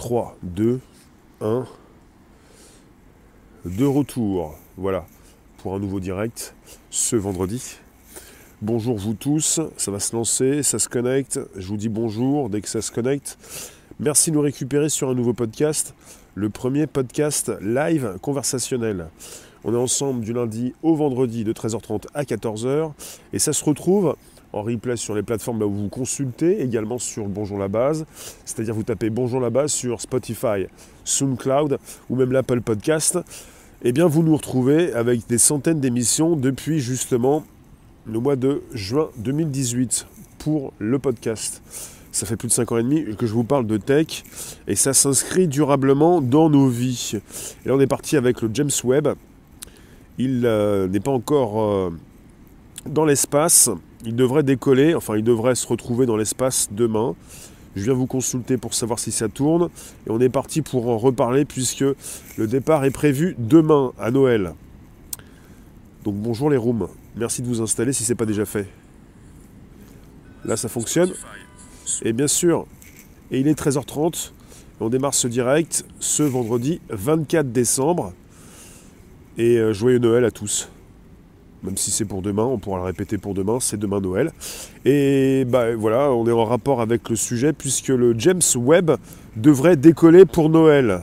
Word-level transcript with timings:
3, 0.00 0.34
2, 0.42 0.80
1. 1.42 1.66
De 3.66 3.84
retour, 3.84 4.58
voilà, 4.78 5.04
pour 5.58 5.74
un 5.74 5.78
nouveau 5.78 6.00
direct 6.00 6.54
ce 6.88 7.16
vendredi. 7.16 7.76
Bonjour 8.62 8.96
vous 8.96 9.12
tous, 9.12 9.60
ça 9.76 9.90
va 9.90 10.00
se 10.00 10.16
lancer, 10.16 10.62
ça 10.62 10.78
se 10.78 10.88
connecte. 10.88 11.38
Je 11.54 11.66
vous 11.66 11.76
dis 11.76 11.90
bonjour 11.90 12.48
dès 12.48 12.62
que 12.62 12.70
ça 12.70 12.80
se 12.80 12.90
connecte. 12.90 13.36
Merci 13.98 14.30
de 14.30 14.36
nous 14.36 14.40
récupérer 14.40 14.88
sur 14.88 15.10
un 15.10 15.14
nouveau 15.14 15.34
podcast, 15.34 15.94
le 16.34 16.48
premier 16.48 16.86
podcast 16.86 17.52
live 17.60 18.16
conversationnel. 18.22 19.10
On 19.64 19.74
est 19.74 19.76
ensemble 19.76 20.22
du 20.22 20.32
lundi 20.32 20.72
au 20.82 20.94
vendredi 20.94 21.44
de 21.44 21.52
13h30 21.52 22.06
à 22.14 22.22
14h 22.22 22.92
et 23.34 23.38
ça 23.38 23.52
se 23.52 23.62
retrouve 23.62 24.16
en 24.52 24.62
replay 24.62 24.96
sur 24.96 25.14
les 25.14 25.22
plateformes 25.22 25.62
où 25.62 25.70
vous 25.70 25.88
consultez, 25.88 26.62
également 26.62 26.98
sur 26.98 27.26
Bonjour 27.26 27.58
la 27.58 27.68
base, 27.68 28.06
c'est-à-dire 28.44 28.74
vous 28.74 28.82
tapez 28.82 29.10
Bonjour 29.10 29.40
la 29.40 29.50
base 29.50 29.72
sur 29.72 30.00
Spotify, 30.00 30.66
SoundCloud 31.04 31.78
ou 32.08 32.16
même 32.16 32.32
l'Apple 32.32 32.60
Podcast, 32.60 33.18
eh 33.82 33.92
bien 33.92 34.06
vous 34.06 34.22
nous 34.22 34.36
retrouvez 34.36 34.92
avec 34.92 35.26
des 35.28 35.38
centaines 35.38 35.80
d'émissions 35.80 36.36
depuis 36.36 36.80
justement 36.80 37.44
le 38.06 38.18
mois 38.18 38.36
de 38.36 38.62
juin 38.72 39.08
2018 39.18 40.06
pour 40.38 40.72
le 40.78 40.98
podcast. 40.98 41.62
Ça 42.12 42.26
fait 42.26 42.36
plus 42.36 42.48
de 42.48 42.52
5 42.52 42.72
ans 42.72 42.78
et 42.78 42.82
demi 42.82 43.04
que 43.16 43.26
je 43.26 43.32
vous 43.32 43.44
parle 43.44 43.66
de 43.66 43.76
tech 43.76 44.24
et 44.66 44.74
ça 44.74 44.92
s'inscrit 44.92 45.46
durablement 45.46 46.20
dans 46.20 46.50
nos 46.50 46.68
vies. 46.68 47.12
Et 47.64 47.68
là 47.68 47.74
on 47.74 47.80
est 47.80 47.86
parti 47.86 48.16
avec 48.16 48.42
le 48.42 48.50
James 48.52 48.70
Webb. 48.84 49.08
Il 50.18 50.44
euh, 50.44 50.88
n'est 50.88 51.00
pas 51.00 51.12
encore 51.12 51.62
euh, 51.62 51.90
dans 52.84 53.04
l'espace, 53.04 53.70
il 54.04 54.16
devrait 54.16 54.42
décoller, 54.42 54.94
enfin 54.94 55.16
il 55.16 55.24
devrait 55.24 55.54
se 55.54 55.66
retrouver 55.66 56.06
dans 56.06 56.16
l'espace 56.16 56.68
demain. 56.72 57.14
Je 57.76 57.84
viens 57.84 57.94
vous 57.94 58.06
consulter 58.06 58.56
pour 58.56 58.74
savoir 58.74 58.98
si 58.98 59.12
ça 59.12 59.28
tourne. 59.28 59.68
Et 60.06 60.10
on 60.10 60.20
est 60.20 60.28
parti 60.28 60.62
pour 60.62 60.88
en 60.88 60.98
reparler 60.98 61.44
puisque 61.44 61.84
le 62.36 62.46
départ 62.46 62.84
est 62.84 62.90
prévu 62.90 63.36
demain 63.38 63.92
à 63.98 64.10
Noël. 64.10 64.54
Donc 66.04 66.16
bonjour 66.16 66.50
les 66.50 66.56
rooms. 66.56 66.88
Merci 67.16 67.42
de 67.42 67.46
vous 67.46 67.60
installer 67.60 67.92
si 67.92 68.04
ce 68.04 68.12
n'est 68.12 68.16
pas 68.16 68.26
déjà 68.26 68.44
fait. 68.44 68.66
Là 70.44 70.56
ça 70.56 70.68
fonctionne. 70.68 71.12
Et 72.02 72.12
bien 72.12 72.28
sûr, 72.28 72.66
et 73.30 73.40
il 73.40 73.48
est 73.48 73.58
13h30. 73.58 74.32
On 74.82 74.88
démarre 74.88 75.14
ce 75.14 75.28
direct 75.28 75.84
ce 76.00 76.22
vendredi 76.22 76.80
24 76.88 77.52
décembre. 77.52 78.14
Et 79.36 79.58
euh, 79.58 79.72
joyeux 79.72 79.98
Noël 79.98 80.24
à 80.24 80.30
tous 80.30 80.70
même 81.62 81.76
si 81.76 81.90
c'est 81.90 82.04
pour 82.04 82.22
demain, 82.22 82.44
on 82.44 82.58
pourra 82.58 82.78
le 82.78 82.84
répéter 82.84 83.18
pour 83.18 83.34
demain, 83.34 83.58
c'est 83.60 83.78
demain 83.78 84.00
Noël. 84.00 84.32
Et 84.84 85.44
bah, 85.46 85.74
voilà, 85.74 86.10
on 86.12 86.26
est 86.26 86.32
en 86.32 86.44
rapport 86.44 86.80
avec 86.80 87.08
le 87.10 87.16
sujet 87.16 87.52
puisque 87.52 87.88
le 87.88 88.18
James 88.18 88.40
Webb 88.56 88.92
devrait 89.36 89.76
décoller 89.76 90.24
pour 90.24 90.48
Noël 90.48 91.02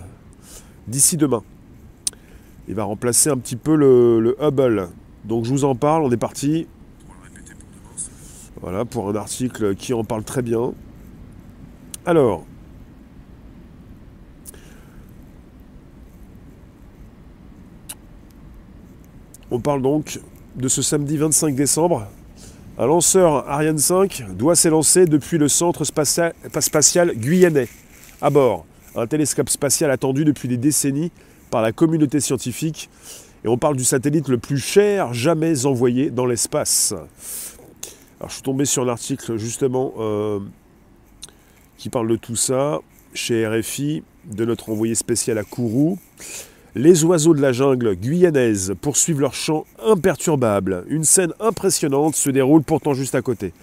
d'ici 0.88 1.18
demain. 1.18 1.44
Il 2.68 2.76
va 2.76 2.84
remplacer 2.84 3.30
un 3.30 3.38
petit 3.38 3.56
peu 3.56 3.76
le, 3.76 4.36
Hubble. 4.42 4.90
Donc 5.26 5.46
je 5.46 5.52
vous 5.52 5.64
en 5.64 5.76
parle, 5.76 6.04
on 6.04 6.12
est 6.12 6.18
parti. 6.18 6.68
Voilà, 8.62 8.86
pour 8.86 9.10
un 9.10 9.16
article 9.16 9.76
qui 9.76 9.94
en 9.94 10.04
parle 10.04 10.24
très 10.24 10.42
bien. 10.42 10.74
Alors, 12.06 12.46
on 19.52 19.60
parle 19.60 19.82
donc 19.82 20.20
de 20.58 20.68
ce 20.68 20.82
samedi 20.82 21.18
25 21.18 21.56
décembre, 21.56 22.08
un 22.80 22.88
lanceur 22.88 23.48
Ariane 23.48 23.78
5 23.78 24.26
doit 24.36 24.56
s'élancer 24.56 25.06
depuis 25.06 25.38
le 25.38 25.48
centre 25.48 25.84
spatial, 25.86 26.34
guyanais. 27.16 27.68
À 28.22 28.32
bord, 28.32 28.66
un 28.96 29.06
télescope 29.06 29.50
spatial 29.50 29.92
attendu 29.92 30.26
depuis 30.26 30.48
des 30.48 30.58
décennies 30.58 31.12
par 31.52 31.62
la 31.62 31.72
communauté 31.72 32.20
scientifique. 32.20 32.90
Et 33.46 33.48
on 33.48 33.58
parle 33.60 33.78
du 33.78 33.84
satellite 33.84 34.30
le 34.30 34.40
plus 34.40 34.58
cher 34.58 35.14
jamais 35.14 35.68
envoyé 35.68 36.10
dans 36.10 36.26
l'espace. 36.26 36.96
Alors 38.20 38.30
je 38.30 38.34
suis 38.34 38.44
tombé 38.44 38.66
sur 38.66 38.82
un 38.82 38.90
article 38.90 39.38
justement 39.38 39.94
euh, 40.00 40.40
qui 41.78 41.90
parle 41.90 42.08
de 42.08 42.16
tout 42.16 42.36
ça 42.36 42.80
chez 43.14 43.48
RFI, 43.48 44.04
de 44.26 44.44
notre 44.44 44.72
envoyé 44.72 44.96
spécial 44.96 45.38
à 45.38 45.44
Kourou. 45.44 46.00
Les 46.76 47.04
oiseaux 47.06 47.34
de 47.34 47.42
la 47.42 47.54
jungle 47.54 47.96
guyanaise 47.96 48.76
poursuivent 48.82 49.22
leur 49.22 49.34
chant 49.34 49.66
imperturbable. 49.84 50.84
Une 50.90 51.06
scène 51.06 51.34
impressionnante 51.40 52.16
se 52.16 52.30
déroule 52.30 52.62
pourtant 52.62 52.94
juste 52.94 53.16
à 53.16 53.22
côté. 53.22 53.54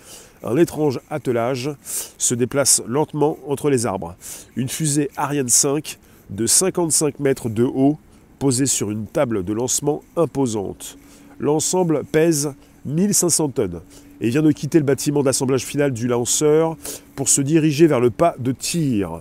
Un 0.43 0.57
étrange 0.57 1.01
attelage 1.11 1.71
se 2.19 2.35
déplace 2.35 2.83
lentement 2.89 3.39
entre 3.47 3.71
les 3.71 3.87
arbres. 3.87 4.17
Une 4.57 4.69
fusée 4.69 5.11
Ariane 5.17 5.49
5 5.49 5.99
de 6.31 6.47
55 6.47 7.21
mètres 7.21 7.49
de 7.49 7.63
haut 7.63 7.99
posée 8.39 8.67
sur 8.67 8.91
une 8.91 9.07
table 9.07 9.45
de 9.45 9.53
lancement 9.53 10.03
imposante. 10.17 10.99
L'ensemble 11.39 12.05
pèse 12.11 12.55
1500 12.87 13.51
tonnes 13.51 13.81
et 14.21 14.31
vient 14.31 14.43
de 14.43 14.53
quitter 14.53 14.79
le 14.79 14.85
bâtiment 14.85 15.23
d'assemblage 15.23 15.65
final 15.65 15.93
du 15.93 16.09
lanceur 16.09 16.77
pour 17.15 17.29
se 17.29 17.43
diriger 17.43 17.87
vers 17.87 18.01
le 18.01 18.11
pas 18.11 18.35
de 18.39 18.53
tir. 18.53 19.21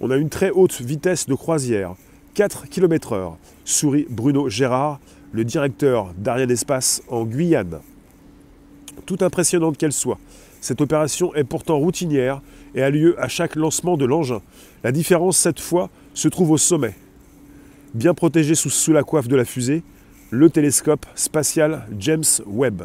On 0.00 0.10
a 0.10 0.16
une 0.16 0.28
très 0.28 0.50
haute 0.50 0.80
vitesse 0.80 1.26
de 1.26 1.34
croisière 1.34 1.94
4 2.38 2.68
km/h, 2.68 3.34
sourit 3.64 4.06
Bruno 4.08 4.48
Gérard, 4.48 5.00
le 5.32 5.44
directeur 5.44 6.14
d'Ariane 6.16 6.52
Espace 6.52 7.02
en 7.08 7.24
Guyane. 7.24 7.80
Tout 9.06 9.16
impressionnante 9.22 9.76
qu'elle 9.76 9.92
soit, 9.92 10.20
cette 10.60 10.80
opération 10.80 11.34
est 11.34 11.42
pourtant 11.42 11.78
routinière 11.78 12.40
et 12.76 12.82
a 12.84 12.90
lieu 12.90 13.20
à 13.20 13.26
chaque 13.26 13.56
lancement 13.56 13.96
de 13.96 14.04
l'engin. 14.04 14.40
La 14.84 14.92
différence, 14.92 15.36
cette 15.36 15.58
fois, 15.58 15.90
se 16.14 16.28
trouve 16.28 16.52
au 16.52 16.58
sommet. 16.58 16.94
Bien 17.92 18.14
protégé 18.14 18.54
sous, 18.54 18.92
la 18.92 19.02
coiffe 19.02 19.26
de 19.26 19.34
la 19.34 19.44
fusée, 19.44 19.82
le 20.30 20.48
télescope 20.48 21.06
spatial 21.16 21.88
James 21.98 22.22
Webb. 22.46 22.84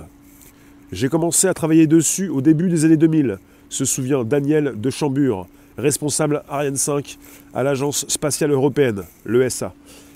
J'ai 0.92 1.10
commencé 1.10 1.46
à 1.46 1.54
travailler 1.54 1.86
dessus 1.86 2.28
au 2.28 2.42
début 2.42 2.70
des 2.70 2.86
années 2.86 2.98
2000, 2.98 3.38
se 3.70 3.86
souvient 3.86 4.24
Daniel 4.24 4.74
de 4.82 4.90
Chambure, 4.90 5.48
responsable 5.78 6.44
Ariane 6.50 6.76
5 6.76 7.18
à 7.54 7.64
l'Agence 7.64 8.06
spatiale 8.08 8.52
européenne, 8.52 9.04
l'ESA. 9.26 9.74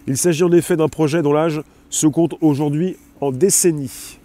Il 0.07 0.17
s'agit 0.17 0.43
en 0.43 0.51
effet 0.51 0.77
d'un 0.77 0.87
projet 0.87 1.21
dont 1.21 1.33
l'âge 1.33 1.61
se 1.89 2.07
compte 2.07 2.35
aujourd'hui 2.41 2.97
en 3.21 3.31
décennies. 3.31 4.19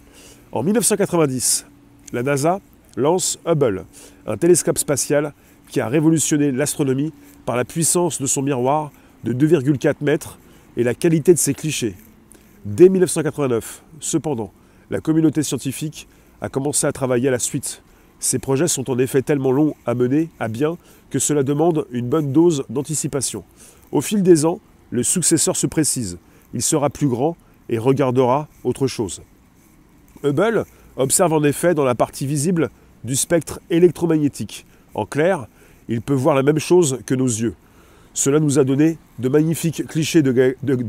En 0.52 0.62
1990, 0.62 1.66
la 2.12 2.22
NASA 2.22 2.60
lance 2.96 3.38
Hubble, 3.46 3.84
un 4.26 4.36
télescope 4.36 4.78
spatial 4.78 5.32
qui 5.68 5.80
a 5.80 5.88
révolutionné 5.88 6.52
l'astronomie 6.52 7.12
par 7.46 7.56
la 7.56 7.64
puissance 7.64 8.20
de 8.20 8.26
son 8.26 8.42
miroir 8.42 8.92
de 9.24 9.32
2,4 9.32 9.96
mètres 10.02 10.38
et 10.76 10.84
la 10.84 10.94
qualité 10.94 11.32
de 11.32 11.38
ses 11.38 11.54
clichés. 11.54 11.94
Dès 12.64 12.88
1989, 12.88 13.82
cependant, 14.00 14.52
la 14.90 15.00
communauté 15.00 15.42
scientifique 15.42 16.06
a 16.40 16.48
commencé 16.48 16.86
à 16.86 16.92
travailler 16.92 17.28
à 17.28 17.32
la 17.32 17.38
suite 17.38 17.82
ces 18.22 18.38
projets 18.38 18.68
sont 18.68 18.88
en 18.88 18.98
effet 18.98 19.20
tellement 19.20 19.50
longs 19.50 19.74
à 19.84 19.94
mener 19.94 20.30
à 20.38 20.46
bien 20.46 20.78
que 21.10 21.18
cela 21.18 21.42
demande 21.42 21.86
une 21.90 22.08
bonne 22.08 22.32
dose 22.32 22.64
d'anticipation. 22.70 23.42
Au 23.90 24.00
fil 24.00 24.22
des 24.22 24.46
ans, 24.46 24.60
le 24.90 25.02
successeur 25.02 25.56
se 25.56 25.66
précise. 25.66 26.18
Il 26.54 26.62
sera 26.62 26.88
plus 26.88 27.08
grand 27.08 27.36
et 27.68 27.78
regardera 27.78 28.46
autre 28.62 28.86
chose. 28.86 29.22
Hubble 30.22 30.64
observe 30.96 31.32
en 31.32 31.42
effet 31.42 31.74
dans 31.74 31.84
la 31.84 31.96
partie 31.96 32.24
visible 32.24 32.70
du 33.02 33.16
spectre 33.16 33.58
électromagnétique. 33.70 34.66
En 34.94 35.04
clair, 35.04 35.48
il 35.88 36.00
peut 36.00 36.14
voir 36.14 36.36
la 36.36 36.44
même 36.44 36.60
chose 36.60 37.00
que 37.04 37.16
nos 37.16 37.26
yeux. 37.26 37.56
Cela 38.14 38.38
nous 38.38 38.60
a 38.60 38.64
donné 38.64 38.98
de 39.18 39.28
magnifiques 39.28 39.84
clichés 39.88 40.22
de, 40.22 40.30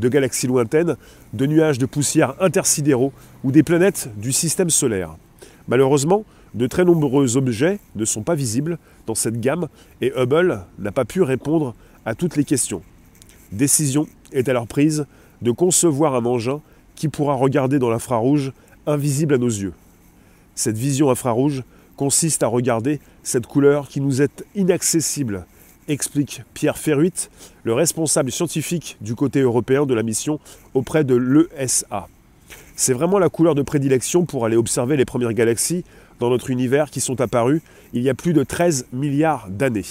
galaxies 0.08 0.46
lointaines, 0.46 0.96
de 1.32 1.46
nuages 1.46 1.78
de 1.78 1.86
poussière 1.86 2.34
intersidéraux 2.40 3.12
ou 3.42 3.50
des 3.50 3.64
planètes 3.64 4.08
du 4.16 4.30
système 4.30 4.70
solaire. 4.70 5.16
Malheureusement, 5.66 6.24
de 6.54 6.66
très 6.66 6.84
nombreux 6.84 7.36
objets 7.36 7.78
ne 7.96 8.04
sont 8.04 8.22
pas 8.22 8.34
visibles 8.34 8.78
dans 9.06 9.14
cette 9.14 9.40
gamme 9.40 9.68
et 10.00 10.12
Hubble 10.16 10.64
n'a 10.78 10.92
pas 10.92 11.04
pu 11.04 11.22
répondre 11.22 11.74
à 12.06 12.14
toutes 12.14 12.36
les 12.36 12.44
questions. 12.44 12.82
Décision 13.52 14.06
est 14.32 14.48
alors 14.48 14.66
prise 14.66 15.06
de 15.42 15.50
concevoir 15.50 16.14
un 16.14 16.24
engin 16.24 16.60
qui 16.94 17.08
pourra 17.08 17.34
regarder 17.34 17.78
dans 17.78 17.90
l'infrarouge 17.90 18.52
invisible 18.86 19.34
à 19.34 19.38
nos 19.38 19.48
yeux. 19.48 19.72
Cette 20.54 20.78
vision 20.78 21.10
infrarouge 21.10 21.62
consiste 21.96 22.42
à 22.42 22.46
regarder 22.46 23.00
cette 23.22 23.46
couleur 23.46 23.88
qui 23.88 24.00
nous 24.00 24.22
est 24.22 24.44
inaccessible, 24.54 25.46
explique 25.88 26.42
Pierre 26.54 26.78
Ferruit, 26.78 27.28
le 27.64 27.72
responsable 27.72 28.30
scientifique 28.30 28.96
du 29.00 29.14
côté 29.14 29.40
européen 29.40 29.86
de 29.86 29.94
la 29.94 30.02
mission 30.02 30.40
auprès 30.74 31.04
de 31.04 31.14
l'ESA. 31.14 32.08
C'est 32.76 32.92
vraiment 32.92 33.18
la 33.18 33.28
couleur 33.28 33.54
de 33.54 33.62
prédilection 33.62 34.24
pour 34.24 34.44
aller 34.44 34.56
observer 34.56 34.96
les 34.96 35.04
premières 35.04 35.32
galaxies 35.32 35.84
dans 36.20 36.30
notre 36.30 36.50
univers 36.50 36.90
qui 36.90 37.00
sont 37.00 37.20
apparus 37.20 37.62
il 37.92 38.02
y 38.02 38.10
a 38.10 38.14
plus 38.14 38.32
de 38.32 38.42
13 38.42 38.86
milliards 38.92 39.48
d'années. 39.48 39.84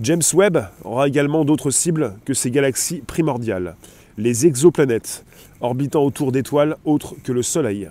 James 0.00 0.22
Webb 0.32 0.66
aura 0.84 1.08
également 1.08 1.44
d'autres 1.44 1.70
cibles 1.70 2.14
que 2.24 2.32
ces 2.32 2.50
galaxies 2.50 3.02
primordiales, 3.06 3.76
les 4.16 4.46
exoplanètes, 4.46 5.24
orbitant 5.60 6.02
autour 6.02 6.32
d'étoiles 6.32 6.76
autres 6.84 7.14
que 7.22 7.32
le 7.32 7.42
Soleil. 7.42 7.90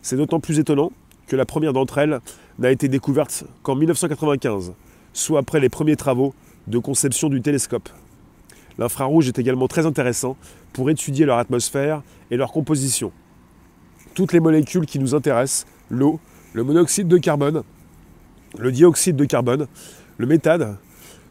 C'est 0.00 0.16
d'autant 0.16 0.40
plus 0.40 0.58
étonnant 0.58 0.90
que 1.26 1.36
la 1.36 1.44
première 1.44 1.72
d'entre 1.72 1.98
elles 1.98 2.20
n'a 2.58 2.70
été 2.70 2.88
découverte 2.88 3.44
qu'en 3.62 3.74
1995, 3.74 4.72
soit 5.12 5.40
après 5.40 5.60
les 5.60 5.68
premiers 5.68 5.96
travaux 5.96 6.34
de 6.66 6.78
conception 6.78 7.28
du 7.28 7.42
télescope. 7.42 7.88
L'infrarouge 8.78 9.28
est 9.28 9.38
également 9.38 9.68
très 9.68 9.86
intéressant 9.86 10.36
pour 10.72 10.90
étudier 10.90 11.26
leur 11.26 11.38
atmosphère 11.38 12.02
et 12.30 12.36
leur 12.36 12.52
composition. 12.52 13.12
Toutes 14.14 14.32
les 14.32 14.40
molécules 14.40 14.86
qui 14.86 14.98
nous 14.98 15.14
intéressent, 15.14 15.66
l'eau, 15.90 16.20
le 16.54 16.62
monoxyde 16.62 17.08
de 17.08 17.18
carbone, 17.18 17.64
le 18.56 18.70
dioxyde 18.70 19.16
de 19.16 19.24
carbone, 19.24 19.66
le 20.18 20.26
méthane, 20.26 20.76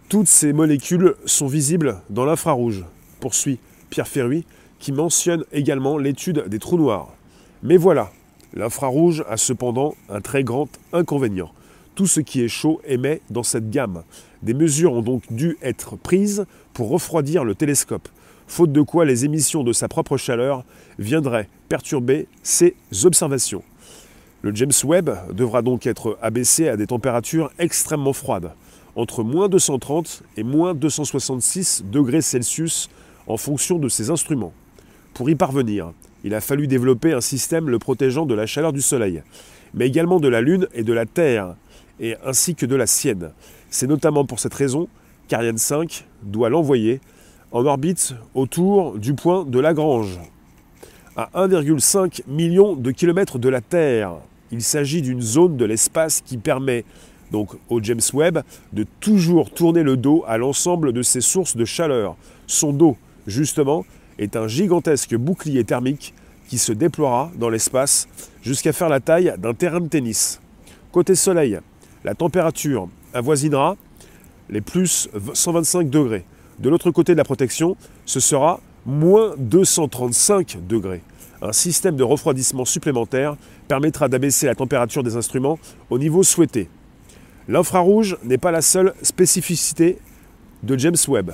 toutes 0.09 0.27
ces 0.27 0.51
molécules 0.51 1.15
sont 1.25 1.47
visibles 1.47 2.01
dans 2.09 2.25
l'infrarouge, 2.25 2.83
poursuit 3.21 3.57
Pierre 3.89 4.07
Ferruy, 4.07 4.45
qui 4.79 4.91
mentionne 4.91 5.45
également 5.53 5.97
l'étude 5.97 6.43
des 6.49 6.59
trous 6.59 6.77
noirs. 6.77 7.13
Mais 7.63 7.77
voilà, 7.77 8.11
l'infrarouge 8.53 9.23
a 9.29 9.37
cependant 9.37 9.95
un 10.09 10.19
très 10.19 10.43
grand 10.43 10.67
inconvénient. 10.91 11.53
Tout 11.95 12.05
ce 12.07 12.19
qui 12.19 12.41
est 12.41 12.49
chaud 12.49 12.81
émet 12.85 13.21
dans 13.29 13.43
cette 13.43 13.69
gamme. 13.69 14.03
Des 14.41 14.53
mesures 14.53 14.91
ont 14.91 15.01
donc 15.01 15.23
dû 15.31 15.57
être 15.61 15.95
prises 15.95 16.45
pour 16.73 16.89
refroidir 16.89 17.45
le 17.45 17.55
télescope, 17.55 18.09
faute 18.45 18.73
de 18.73 18.81
quoi 18.81 19.05
les 19.05 19.23
émissions 19.23 19.63
de 19.63 19.71
sa 19.71 19.87
propre 19.87 20.17
chaleur 20.17 20.65
viendraient 20.99 21.47
perturber 21.69 22.27
ses 22.41 22.75
observations. 23.05 23.63
Le 24.43 24.53
James 24.53 24.73
Webb 24.83 25.09
devra 25.31 25.61
donc 25.61 25.87
être 25.87 26.17
abaissé 26.21 26.67
à 26.67 26.75
des 26.75 26.85
températures 26.85 27.49
extrêmement 27.59 28.11
froides, 28.11 28.51
entre 28.97 29.23
moins 29.23 29.47
230 29.47 30.21
et 30.35 30.43
moins 30.43 30.73
266 30.73 31.85
degrés 31.89 32.21
Celsius 32.21 32.89
en 33.25 33.37
fonction 33.37 33.79
de 33.79 33.87
ses 33.87 34.09
instruments. 34.09 34.51
Pour 35.13 35.29
y 35.29 35.35
parvenir, 35.35 35.93
il 36.25 36.33
a 36.33 36.41
fallu 36.41 36.67
développer 36.67 37.13
un 37.13 37.21
système 37.21 37.69
le 37.69 37.79
protégeant 37.79 38.25
de 38.25 38.33
la 38.33 38.45
chaleur 38.45 38.73
du 38.73 38.81
Soleil, 38.81 39.23
mais 39.73 39.87
également 39.87 40.19
de 40.19 40.27
la 40.27 40.41
Lune 40.41 40.67
et 40.73 40.83
de 40.83 40.91
la 40.91 41.05
Terre, 41.05 41.55
et 42.01 42.17
ainsi 42.25 42.53
que 42.53 42.65
de 42.65 42.75
la 42.75 42.85
sienne. 42.85 43.31
C'est 43.69 43.87
notamment 43.87 44.25
pour 44.25 44.41
cette 44.41 44.53
raison 44.53 44.89
qu'Ariane 45.29 45.57
5 45.57 46.05
doit 46.21 46.49
l'envoyer 46.49 46.99
en 47.53 47.65
orbite 47.65 48.13
autour 48.35 48.99
du 48.99 49.13
point 49.13 49.45
de 49.45 49.59
Lagrange, 49.61 50.19
à 51.15 51.29
1,5 51.33 52.23
million 52.27 52.75
de 52.75 52.91
kilomètres 52.91 53.39
de 53.39 53.47
la 53.47 53.61
Terre. 53.61 54.17
Il 54.53 54.61
s'agit 54.61 55.01
d'une 55.01 55.19
zone 55.19 55.57
de 55.57 55.65
l'espace 55.65 56.21
qui 56.21 56.37
permet 56.37 56.85
donc 57.31 57.55
au 57.69 57.81
James 57.81 57.99
Webb 58.13 58.43
de 58.71 58.85
toujours 58.99 59.49
tourner 59.49 59.81
le 59.81 59.97
dos 59.97 60.23
à 60.27 60.37
l'ensemble 60.37 60.93
de 60.93 61.01
ses 61.01 61.21
sources 61.21 61.57
de 61.57 61.65
chaleur. 61.65 62.15
Son 62.45 62.71
dos, 62.71 62.95
justement, 63.25 63.83
est 64.19 64.35
un 64.35 64.47
gigantesque 64.47 65.15
bouclier 65.15 65.63
thermique 65.63 66.13
qui 66.49 66.59
se 66.59 66.71
déploiera 66.71 67.31
dans 67.35 67.49
l'espace 67.49 68.07
jusqu'à 68.43 68.73
faire 68.73 68.89
la 68.89 68.99
taille 68.99 69.33
d'un 69.39 69.55
terrain 69.55 69.79
de 69.79 69.87
tennis. 69.87 70.39
Côté 70.91 71.15
Soleil, 71.15 71.59
la 72.03 72.13
température 72.13 72.87
avoisinera 73.11 73.75
les 74.51 74.61
plus 74.61 75.09
125 75.33 75.89
degrés. 75.89 76.25
De 76.59 76.69
l'autre 76.69 76.91
côté 76.91 77.13
de 77.13 77.17
la 77.17 77.23
protection, 77.23 77.75
ce 78.05 78.19
sera 78.19 78.59
moins 78.85 79.33
235 79.39 80.59
degrés. 80.67 81.01
Un 81.45 81.51
système 81.51 81.97
de 81.97 82.03
refroidissement 82.03 82.63
supplémentaire 82.63 83.35
permettra 83.67 84.07
d'abaisser 84.07 84.45
la 84.45 84.55
température 84.55 85.03
des 85.03 85.17
instruments 85.17 85.59
au 85.89 85.99
niveau 85.99 86.23
souhaité. 86.23 86.69
L'infrarouge 87.49 88.17
n'est 88.23 88.37
pas 88.37 88.51
la 88.51 88.61
seule 88.61 88.93
spécificité 89.01 89.97
de 90.63 90.79
James 90.79 90.95
Webb. 91.09 91.31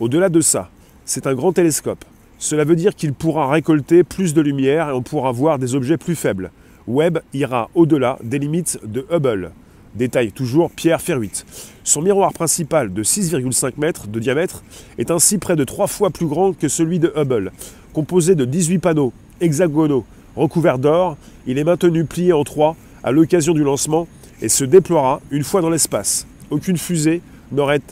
Au-delà 0.00 0.30
de 0.30 0.40
ça, 0.40 0.70
c'est 1.04 1.26
un 1.26 1.34
grand 1.34 1.52
télescope. 1.52 2.02
Cela 2.38 2.64
veut 2.64 2.76
dire 2.76 2.94
qu'il 2.94 3.12
pourra 3.12 3.50
récolter 3.50 4.04
plus 4.04 4.32
de 4.32 4.40
lumière 4.40 4.88
et 4.88 4.92
on 4.92 5.02
pourra 5.02 5.32
voir 5.32 5.58
des 5.58 5.74
objets 5.74 5.98
plus 5.98 6.16
faibles. 6.16 6.50
Webb 6.88 7.18
ira 7.34 7.68
au-delà 7.74 8.18
des 8.22 8.38
limites 8.38 8.80
de 8.82 9.06
Hubble. 9.10 9.52
Détail 9.94 10.32
toujours 10.32 10.70
Pierre 10.70 11.02
Ferruit. 11.02 11.44
Son 11.84 12.00
miroir 12.00 12.32
principal 12.32 12.90
de 12.90 13.04
6,5 13.04 13.74
mètres 13.76 14.08
de 14.08 14.18
diamètre 14.18 14.64
est 14.96 15.10
ainsi 15.10 15.36
près 15.36 15.56
de 15.56 15.64
trois 15.64 15.88
fois 15.88 16.08
plus 16.08 16.26
grand 16.26 16.56
que 16.56 16.68
celui 16.68 16.98
de 16.98 17.12
Hubble. 17.14 17.52
Composé 17.92 18.34
de 18.34 18.46
18 18.46 18.78
panneaux 18.78 19.12
hexagonaux 19.42 20.04
recouverts 20.36 20.78
d'or, 20.78 21.16
il 21.46 21.58
est 21.58 21.64
maintenu 21.64 22.04
plié 22.04 22.32
en 22.32 22.44
trois 22.44 22.76
à 23.04 23.12
l'occasion 23.12 23.52
du 23.52 23.62
lancement 23.62 24.08
et 24.40 24.48
se 24.48 24.64
déploiera 24.64 25.20
une 25.30 25.44
fois 25.44 25.60
dans 25.60 25.70
l'espace. 25.70 26.26
Aucune 26.50 26.76
fusée 26.76 27.20
n'aurait 27.50 27.82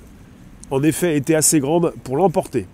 en 0.70 0.82
effet 0.82 1.16
été 1.16 1.34
assez 1.34 1.60
grande 1.60 1.92
pour 2.04 2.16
l'emporter. 2.16 2.66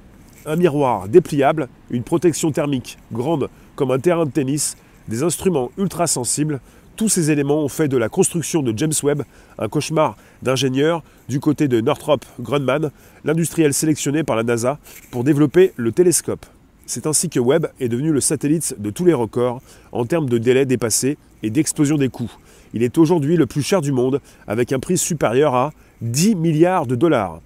Un 0.45 0.57
miroir 0.57 1.09
dépliable, 1.09 1.69
une 1.91 2.03
protection 2.03 2.53
thermique 2.53 2.99
grande 3.13 3.49
comme 3.75 3.91
un 3.91 3.99
terrain 3.99 4.27
de 4.27 4.31
tennis, 4.31 4.77
des 5.09 5.23
instruments 5.23 5.71
ultra 5.77 6.07
sensibles, 6.07 6.61
tous 6.97 7.09
ces 7.11 7.31
éléments 7.31 7.63
ont 7.63 7.69
fait 7.69 7.89
de 7.89 7.97
la 7.99 8.09
construction 8.09 8.63
de 8.63 8.73
James 8.77 8.93
Webb 9.03 9.23
un 9.59 9.69
cauchemar 9.69 10.17
d'ingénieurs 10.43 11.03
du 11.29 11.41
côté 11.41 11.69
de 11.69 11.81
Northrop 11.83 12.21
Grumman, 12.41 12.91
l'industriel 13.25 13.75
sélectionné 13.75 14.25
par 14.25 14.37
la 14.37 14.45
NASA 14.45 14.79
pour 15.11 15.23
développer 15.23 15.73
le 15.77 15.93
télescope. 15.93 16.47
C'est 16.87 17.09
ainsi 17.09 17.29
que 17.29 17.41
Webb 17.41 17.67
est 17.81 17.89
devenu 17.89 18.13
le 18.13 18.21
satellite 18.21 18.77
de 18.79 18.91
tous 18.91 19.05
les 19.05 19.13
records 19.13 19.61
en 19.91 20.07
termes 20.07 20.29
de 20.29 20.39
délai 20.39 20.67
dépassé 20.67 21.19
et 21.43 21.51
d'explosion 21.51 21.97
des 21.97 22.09
coûts. 22.09 22.31
Il 22.75 22.85
est 22.85 22.97
aujourd'hui 22.97 23.37
le 23.37 23.47
plus 23.47 23.63
cher 23.63 23.81
du 23.81 23.91
monde 23.91 24.21
avec 24.47 24.73
un 24.73 24.79
prix 24.79 24.97
supérieur 24.97 25.57
à 25.57 25.73
10 26.03 26.37
milliards 26.37 26.87
de 26.87 26.95
dollars. 26.95 27.41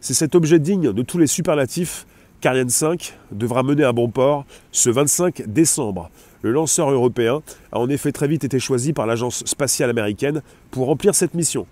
C'est 0.00 0.14
cet 0.14 0.36
objet 0.36 0.60
digne 0.60 0.92
de 0.92 1.02
tous 1.02 1.18
les 1.18 1.26
superlatifs 1.26 2.06
qu'Ariane 2.40 2.68
5 2.68 3.18
devra 3.32 3.64
mener 3.64 3.82
à 3.82 3.92
bon 3.92 4.10
port 4.10 4.46
ce 4.70 4.90
25 4.90 5.42
décembre. 5.46 6.10
Le 6.42 6.52
lanceur 6.52 6.90
européen 6.90 7.42
a 7.72 7.80
en 7.80 7.88
effet 7.88 8.12
très 8.12 8.28
vite 8.28 8.44
été 8.44 8.60
choisi 8.60 8.92
par 8.92 9.06
l'agence 9.06 9.44
spatiale 9.44 9.90
américaine 9.90 10.40
pour 10.70 10.86
remplir 10.86 11.16
cette 11.16 11.34
mission. 11.34 11.66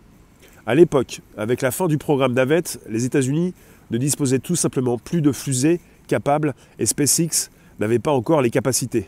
À 0.67 0.75
l'époque, 0.75 1.21
avec 1.37 1.63
la 1.63 1.71
fin 1.71 1.87
du 1.87 1.99
programme 1.99 2.33
Navette, 2.33 2.81
les 2.89 3.05
États-Unis 3.05 3.55
ne 3.91 3.99
disposaient 3.99 4.39
tout 4.39 4.57
simplement 4.57 4.99
plus 4.99 5.21
de 5.21 5.31
fusées 5.31 5.79
capables 6.13 6.55
et 6.79 6.85
SpaceX 6.85 7.49
n'avait 7.81 7.99
pas 7.99 8.13
encore 8.13 8.43
les 8.43 8.51
capacités, 8.51 9.07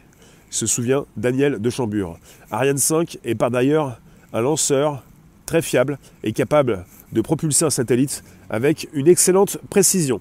se 0.49 0.65
souvient 0.65 1.05
Daniel 1.19 1.59
de 1.59 1.69
Chambure. 1.69 2.17
Ariane 2.51 2.79
5 2.79 3.19
est 3.25 3.35
par 3.35 3.51
d'ailleurs 3.51 4.01
un 4.33 4.41
lanceur 4.41 5.03
très 5.45 5.61
fiable 5.61 5.99
et 6.23 6.33
capable 6.33 6.87
de 7.13 7.21
propulser 7.21 7.67
un 7.67 7.71
satellite 7.71 8.25
avec 8.49 8.89
une 8.95 9.07
excellente 9.07 9.59
précision. 9.69 10.19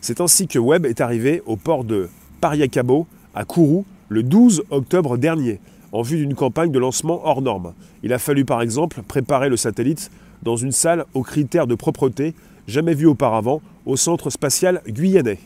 C'est 0.00 0.20
ainsi 0.20 0.48
que 0.48 0.58
Webb 0.58 0.86
est 0.86 1.00
arrivé 1.00 1.40
au 1.46 1.54
port 1.54 1.84
de 1.84 2.08
Pariacabo, 2.40 3.06
à 3.32 3.44
Kourou, 3.44 3.84
le 4.08 4.24
12 4.24 4.64
octobre 4.70 5.16
dernier, 5.16 5.60
en 5.92 6.02
vue 6.02 6.16
d'une 6.16 6.34
campagne 6.34 6.72
de 6.72 6.80
lancement 6.80 7.20
hors 7.24 7.42
norme. 7.42 7.74
Il 8.02 8.12
a 8.12 8.18
fallu 8.18 8.44
par 8.44 8.60
exemple 8.60 9.02
préparer 9.06 9.48
le 9.48 9.56
satellite 9.56 10.10
dans 10.42 10.56
une 10.56 10.72
salle 10.72 11.04
aux 11.14 11.22
critères 11.22 11.68
de 11.68 11.76
propreté 11.76 12.34
jamais 12.66 12.94
vus 12.94 13.06
auparavant 13.06 13.62
au 13.84 13.96
centre 13.96 14.30
spatial 14.30 14.82
guyanais. 14.88 15.38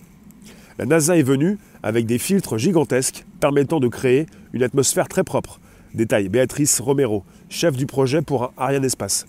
La 0.80 0.86
NASA 0.86 1.18
est 1.18 1.22
venue 1.22 1.58
avec 1.82 2.06
des 2.06 2.16
filtres 2.16 2.56
gigantesques 2.56 3.26
permettant 3.38 3.80
de 3.80 3.88
créer 3.88 4.24
une 4.54 4.62
atmosphère 4.62 5.08
très 5.08 5.24
propre. 5.24 5.60
Détaille 5.92 6.30
Béatrice 6.30 6.80
Romero, 6.80 7.22
chef 7.50 7.76
du 7.76 7.84
projet 7.84 8.22
pour 8.22 8.54
Ariane 8.56 8.86
Espace. 8.86 9.26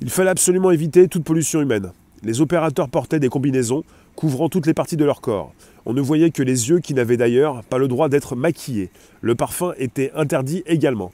Il 0.00 0.08
fallait 0.08 0.30
absolument 0.30 0.70
éviter 0.70 1.08
toute 1.08 1.24
pollution 1.24 1.60
humaine. 1.60 1.90
Les 2.22 2.40
opérateurs 2.40 2.88
portaient 2.88 3.18
des 3.18 3.28
combinaisons 3.28 3.82
couvrant 4.14 4.48
toutes 4.48 4.68
les 4.68 4.72
parties 4.72 4.96
de 4.96 5.04
leur 5.04 5.20
corps. 5.20 5.52
On 5.84 5.94
ne 5.94 6.00
voyait 6.00 6.30
que 6.30 6.44
les 6.44 6.68
yeux 6.68 6.78
qui 6.78 6.94
n'avaient 6.94 7.16
d'ailleurs 7.16 7.64
pas 7.64 7.78
le 7.78 7.88
droit 7.88 8.08
d'être 8.08 8.36
maquillés. 8.36 8.90
Le 9.20 9.34
parfum 9.34 9.74
était 9.78 10.12
interdit 10.14 10.62
également. 10.66 11.10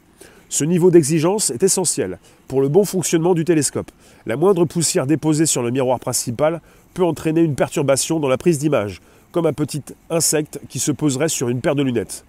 Ce 0.50 0.64
niveau 0.64 0.90
d'exigence 0.90 1.48
est 1.48 1.62
essentiel 1.62 2.18
pour 2.48 2.60
le 2.60 2.68
bon 2.68 2.84
fonctionnement 2.84 3.32
du 3.32 3.46
télescope. 3.46 3.90
La 4.26 4.36
moindre 4.36 4.66
poussière 4.66 5.06
déposée 5.06 5.46
sur 5.46 5.62
le 5.62 5.70
miroir 5.70 6.00
principal 6.00 6.60
peut 6.92 7.04
entraîner 7.04 7.40
une 7.40 7.54
perturbation 7.54 8.20
dans 8.20 8.28
la 8.28 8.36
prise 8.36 8.58
d'image, 8.58 9.00
comme 9.32 9.46
un 9.46 9.52
petit 9.52 9.82
insecte 10.10 10.60
qui 10.68 10.78
se 10.78 10.92
poserait 10.92 11.28
sur 11.28 11.48
une 11.48 11.60
paire 11.60 11.74
de 11.74 11.82
lunettes. 11.82 12.24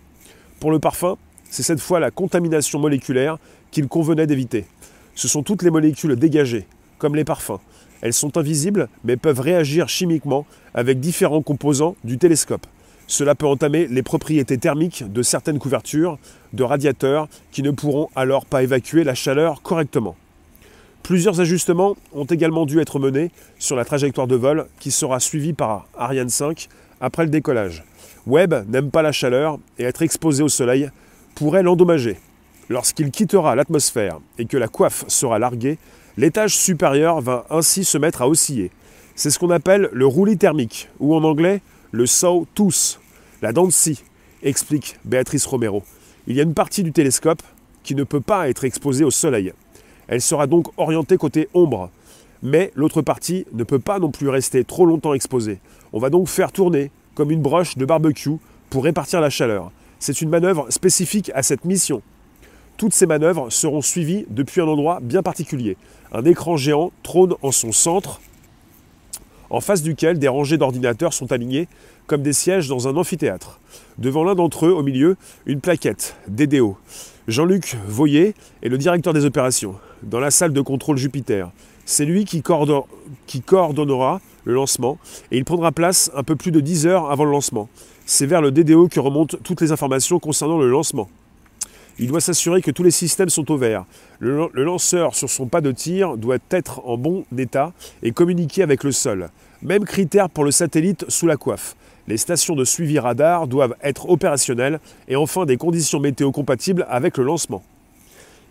Pour 0.59 0.71
le 0.71 0.79
parfum, 0.79 1.17
c'est 1.49 1.63
cette 1.63 1.79
fois 1.79 1.99
la 1.99 2.11
contamination 2.11 2.79
moléculaire 2.79 3.37
qu'il 3.71 3.87
convenait 3.87 4.27
d'éviter. 4.27 4.65
Ce 5.15 5.27
sont 5.27 5.43
toutes 5.43 5.63
les 5.63 5.71
molécules 5.71 6.15
dégagées, 6.15 6.65
comme 6.97 7.15
les 7.15 7.23
parfums, 7.25 7.59
elles 8.01 8.13
sont 8.13 8.37
invisibles 8.37 8.87
mais 9.03 9.17
peuvent 9.17 9.39
réagir 9.39 9.89
chimiquement 9.89 10.45
avec 10.73 10.99
différents 10.99 11.41
composants 11.41 11.95
du 12.03 12.17
télescope. 12.17 12.65
Cela 13.07 13.33
peut 13.33 13.47
entamer 13.47 13.87
les 13.87 14.03
propriétés 14.03 14.57
thermiques 14.57 15.11
de 15.11 15.23
certaines 15.23 15.57
couvertures, 15.57 16.19
de 16.53 16.63
radiateurs 16.63 17.27
qui 17.51 17.63
ne 17.63 17.71
pourront 17.71 18.09
alors 18.15 18.45
pas 18.45 18.61
évacuer 18.61 19.03
la 19.03 19.15
chaleur 19.15 19.61
correctement. 19.63 20.15
Plusieurs 21.01 21.41
ajustements 21.41 21.95
ont 22.13 22.25
également 22.25 22.67
dû 22.67 22.79
être 22.79 22.99
menés 22.99 23.31
sur 23.57 23.75
la 23.75 23.85
trajectoire 23.85 24.27
de 24.27 24.35
vol 24.35 24.67
qui 24.79 24.91
sera 24.91 25.19
suivie 25.19 25.53
par 25.53 25.87
Ariane 25.97 26.29
5 26.29 26.67
après 27.01 27.23
le 27.23 27.29
décollage. 27.29 27.83
Webb 28.25 28.65
n'aime 28.67 28.91
pas 28.91 29.01
la 29.01 29.11
chaleur 29.11 29.59
et 29.77 29.83
être 29.83 30.01
exposé 30.01 30.43
au 30.43 30.49
soleil 30.49 30.89
pourrait 31.35 31.63
l'endommager. 31.63 32.17
Lorsqu'il 32.69 33.11
quittera 33.11 33.55
l'atmosphère 33.55 34.19
et 34.37 34.45
que 34.45 34.57
la 34.57 34.67
coiffe 34.67 35.05
sera 35.07 35.39
larguée, 35.39 35.79
L'étage 36.19 36.57
supérieur 36.57 37.21
va 37.21 37.45
ainsi 37.49 37.85
se 37.85 37.97
mettre 37.97 38.21
à 38.21 38.27
osciller. 38.27 38.71
C'est 39.15 39.29
ce 39.29 39.39
qu'on 39.39 39.51
appelle 39.51 39.89
le 39.93 40.05
roulis 40.05 40.37
thermique, 40.37 40.89
ou 40.99 41.15
en 41.15 41.23
anglais 41.23 41.61
le 41.91 42.05
saw-tooth, 42.05 42.99
la 43.41 43.53
dent 43.53 43.69
explique 44.43 44.97
Béatrice 45.05 45.45
Romero. 45.45 45.81
Il 46.27 46.35
y 46.35 46.41
a 46.41 46.43
une 46.43 46.53
partie 46.53 46.83
du 46.83 46.91
télescope 46.91 47.41
qui 47.83 47.95
ne 47.95 48.03
peut 48.03 48.19
pas 48.19 48.49
être 48.49 48.65
exposée 48.65 49.05
au 49.05 49.11
soleil. 49.11 49.53
Elle 50.09 50.19
sera 50.19 50.45
donc 50.45 50.67
orientée 50.75 51.15
côté 51.15 51.47
ombre. 51.53 51.89
Mais 52.43 52.73
l'autre 52.75 53.01
partie 53.01 53.45
ne 53.53 53.63
peut 53.63 53.79
pas 53.79 53.99
non 53.99 54.11
plus 54.11 54.27
rester 54.27 54.65
trop 54.65 54.85
longtemps 54.85 55.13
exposée. 55.13 55.59
On 55.93 55.99
va 55.99 56.09
donc 56.09 56.27
faire 56.27 56.51
tourner 56.51 56.91
comme 57.15 57.31
une 57.31 57.41
broche 57.41 57.77
de 57.77 57.85
barbecue 57.85 58.37
pour 58.69 58.83
répartir 58.83 59.21
la 59.21 59.29
chaleur. 59.29 59.71
C'est 59.99 60.21
une 60.21 60.29
manœuvre 60.29 60.67
spécifique 60.69 61.31
à 61.33 61.43
cette 61.43 61.65
mission. 61.65 62.01
Toutes 62.77 62.93
ces 62.93 63.05
manœuvres 63.05 63.49
seront 63.49 63.81
suivies 63.81 64.25
depuis 64.29 64.61
un 64.61 64.67
endroit 64.67 64.99
bien 65.01 65.21
particulier. 65.21 65.75
Un 66.13 66.23
écran 66.23 66.55
géant 66.55 66.91
trône 67.03 67.35
en 67.41 67.51
son 67.51 67.71
centre, 67.71 68.21
en 69.49 69.61
face 69.61 69.81
duquel 69.81 70.19
des 70.19 70.27
rangées 70.27 70.57
d'ordinateurs 70.57 71.13
sont 71.13 71.31
alignés 71.31 71.67
comme 72.07 72.21
des 72.21 72.33
sièges 72.33 72.67
dans 72.67 72.87
un 72.87 72.95
amphithéâtre. 72.95 73.59
Devant 73.97 74.23
l'un 74.23 74.35
d'entre 74.35 74.67
eux, 74.67 74.71
au 74.71 74.83
milieu, 74.83 75.17
une 75.45 75.59
plaquette, 75.59 76.15
DDO. 76.27 76.77
Jean-Luc 77.27 77.77
Voyer 77.87 78.33
est 78.63 78.69
le 78.69 78.77
directeur 78.77 79.13
des 79.13 79.25
opérations, 79.25 79.75
dans 80.03 80.19
la 80.19 80.31
salle 80.31 80.53
de 80.53 80.61
contrôle 80.61 80.97
Jupiter. 80.97 81.51
C'est 81.91 82.05
lui 82.05 82.23
qui, 82.23 82.43
coordonnera 82.43 84.21
le 84.43 84.53
lancement 84.53 84.99
et 85.31 85.37
il 85.37 85.43
prendra 85.43 85.71
place 85.71 86.11
un 86.13 86.21
peu 86.21 86.35
plus 86.35 86.51
de 86.51 86.59
10 86.59 86.85
heures 86.85 87.09
avant 87.09 87.25
le 87.25 87.31
lancement. 87.31 87.67
C'est 88.05 88.27
vers 88.27 88.43
le 88.43 88.51
DDO 88.51 88.89
que 88.89 88.99
remontent 88.99 89.39
toutes 89.43 89.59
les 89.59 89.71
informations 89.71 90.19
concernant 90.19 90.59
le 90.59 90.69
lancement. 90.69 91.09
Il 91.97 92.05
doit 92.05 92.21
s'assurer 92.21 92.61
que 92.61 92.69
tous 92.69 92.83
les 92.83 92.91
systèmes 92.91 93.29
sont 93.29 93.51
au 93.51 93.57
vert. 93.57 93.85
Le, 94.19 94.51
lanceur 94.53 95.15
sur 95.15 95.31
son 95.31 95.47
pas 95.47 95.61
de 95.61 95.71
tir 95.71 96.15
doit 96.15 96.37
être 96.51 96.87
en 96.87 96.95
bon 96.95 97.25
état 97.35 97.73
et 98.03 98.11
communiquer 98.11 98.61
avec 98.61 98.83
le 98.83 98.91
sol. 98.91 99.31
Même 99.63 99.83
critère 99.83 100.29
pour 100.29 100.43
le 100.43 100.51
satellite 100.51 101.05
sous 101.07 101.25
la 101.25 101.37
coiffe. 101.37 101.75
Les 102.07 102.17
stations 102.17 102.55
de 102.55 102.65
suivi 102.65 102.99
radar 102.99 103.47
doivent 103.47 103.75
être 103.81 104.11
opérationnelles 104.11 104.79
et 105.07 105.15
enfin 105.15 105.47
des 105.47 105.57
conditions 105.57 105.99
météo 105.99 106.31
compatibles 106.31 106.85
avec 106.87 107.17
le 107.17 107.23
lancement. 107.23 107.63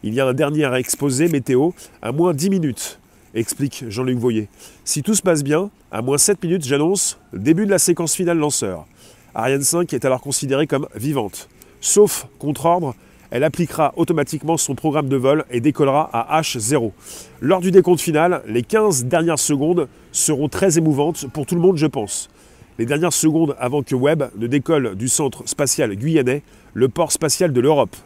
Il 0.03 0.13
y 0.13 0.21
a 0.21 0.27
un 0.27 0.35
dernier 0.35 0.75
exposé 0.75 1.29
météo 1.29 1.71
à 2.03 2.11
moins 2.11 2.35
10 2.35 2.51
minutes, 2.51 2.99
explique 3.35 3.85
Jean-Luc 3.89 4.19
Voyer. 4.19 4.49
Si 4.85 5.03
tout 5.03 5.15
se 5.15 5.23
passe 5.23 5.43
bien, 5.43 5.71
à 5.91 6.03
moins 6.03 6.19
7 6.19 6.43
minutes, 6.43 6.65
j'annonce 6.65 7.19
début 7.33 7.67
de 7.67 7.71
la 7.71 7.79
séquence 7.79 8.15
finale 8.15 8.39
lanceur. 8.39 8.87
Ariane 9.35 9.63
5 9.63 9.93
est 9.93 10.05
alors 10.05 10.21
considérée 10.21 10.67
comme 10.67 10.89
vivante. 10.95 11.49
Sauf 11.81 12.27
contre-ordre, 12.39 12.95
elle 13.31 13.45
appliquera 13.45 13.93
automatiquement 13.97 14.57
son 14.57 14.75
programme 14.75 15.09
de 15.09 15.17
vol 15.17 15.45
et 15.51 15.61
décollera 15.61 16.09
à 16.13 16.41
H0. 16.41 16.93
Lors 17.41 17.61
du 17.61 17.71
décompte 17.71 18.01
final, 18.01 18.43
les 18.47 18.63
15 18.63 19.05
dernières 19.05 19.39
secondes 19.39 19.89
seront 20.13 20.49
très 20.49 20.79
émouvantes 20.79 21.27
pour 21.29 21.45
tout 21.45 21.55
le 21.55 21.61
monde, 21.61 21.77
je 21.77 21.87
pense. 21.87 22.31
Les 22.79 22.87
dernières 22.87 23.13
secondes 23.13 23.57
avant 23.59 23.83
que 23.83 23.95
Webb 23.95 24.31
ne 24.37 24.47
décolle 24.47 24.95
du 24.95 25.09
centre 25.09 25.43
spatial 25.47 25.95
guyanais, 25.95 26.43
le 26.75 26.89
port 26.89 27.13
spatial 27.13 27.53
de 27.53 27.61
l'Europe. 27.61 27.97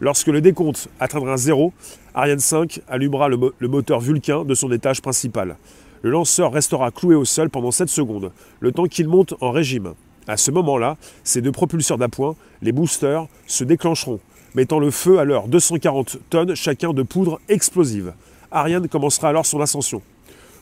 Lorsque 0.00 0.28
le 0.28 0.40
décompte 0.40 0.88
atteindra 1.00 1.36
zéro, 1.36 1.72
Ariane 2.18 2.40
5 2.40 2.80
allumera 2.88 3.28
le, 3.28 3.68
moteur 3.68 4.00
Vulcain 4.00 4.44
de 4.44 4.52
son 4.52 4.72
étage 4.72 5.00
principal. 5.00 5.56
Le 6.02 6.10
lanceur 6.10 6.52
restera 6.52 6.90
cloué 6.90 7.14
au 7.14 7.24
sol 7.24 7.48
pendant 7.48 7.70
7 7.70 7.88
secondes, 7.88 8.32
le 8.58 8.72
temps 8.72 8.86
qu'il 8.86 9.06
monte 9.06 9.34
en 9.40 9.52
régime. 9.52 9.94
À 10.26 10.36
ce 10.36 10.50
moment-là, 10.50 10.96
ces 11.22 11.42
deux 11.42 11.52
propulseurs 11.52 11.96
d'appoint, 11.96 12.34
les 12.60 12.72
boosters, 12.72 13.28
se 13.46 13.62
déclencheront 13.62 14.18
mettant 14.56 14.80
le 14.80 14.90
feu 14.90 15.20
à 15.20 15.24
leurs 15.24 15.46
240 15.46 16.18
tonnes 16.28 16.56
chacun 16.56 16.92
de 16.92 17.04
poudre 17.04 17.40
explosive. 17.48 18.12
Ariane 18.50 18.88
commencera 18.88 19.28
alors 19.28 19.46
son 19.46 19.60
ascension. 19.60 20.02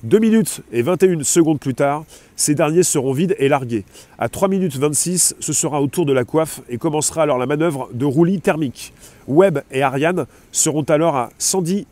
2 0.02 0.18
minutes 0.18 0.60
et 0.72 0.82
21 0.82 1.22
secondes 1.22 1.58
plus 1.58 1.74
tard, 1.74 2.04
ces 2.36 2.54
derniers 2.54 2.82
seront 2.82 3.12
vides 3.12 3.34
et 3.38 3.48
largués. 3.48 3.84
À 4.18 4.28
3 4.28 4.48
minutes 4.48 4.76
26, 4.76 5.36
ce 5.40 5.52
sera 5.52 5.80
au 5.80 5.86
tour 5.86 6.06
de 6.06 6.12
la 6.12 6.24
coiffe 6.24 6.60
et 6.68 6.78
commencera 6.78 7.22
alors 7.22 7.38
la 7.38 7.46
manœuvre 7.46 7.88
de 7.92 8.04
roulis 8.04 8.40
thermique. 8.40 8.92
Webb 9.26 9.62
et 9.70 9.82
Ariane 9.82 10.26
seront 10.52 10.82
alors 10.82 11.16
à 11.16 11.30
110, 11.38 11.86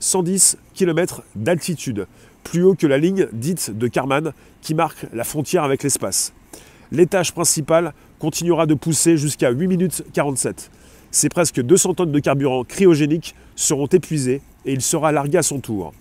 110 0.00 0.58
km 0.74 1.22
d'altitude, 1.34 2.06
plus 2.42 2.62
haut 2.62 2.74
que 2.74 2.86
la 2.86 2.98
ligne 2.98 3.28
dite 3.32 3.76
de 3.76 3.88
Karman 3.88 4.32
qui 4.60 4.74
marque 4.74 5.06
la 5.12 5.24
frontière 5.24 5.64
avec 5.64 5.82
l'espace. 5.82 6.32
L'étage 6.92 7.32
principal 7.32 7.92
continuera 8.18 8.66
de 8.66 8.74
pousser 8.74 9.16
jusqu'à 9.16 9.50
8 9.50 9.66
minutes 9.66 10.04
47 10.12 10.70
ces 11.16 11.28
presque 11.30 11.62
200 11.62 11.94
tonnes 11.94 12.12
de 12.12 12.18
carburant 12.18 12.62
cryogénique 12.64 13.34
seront 13.54 13.86
épuisées 13.86 14.42
et 14.66 14.72
il 14.72 14.82
sera 14.82 15.12
largué 15.12 15.38
à 15.38 15.42
son 15.42 15.60
tour. 15.60 15.94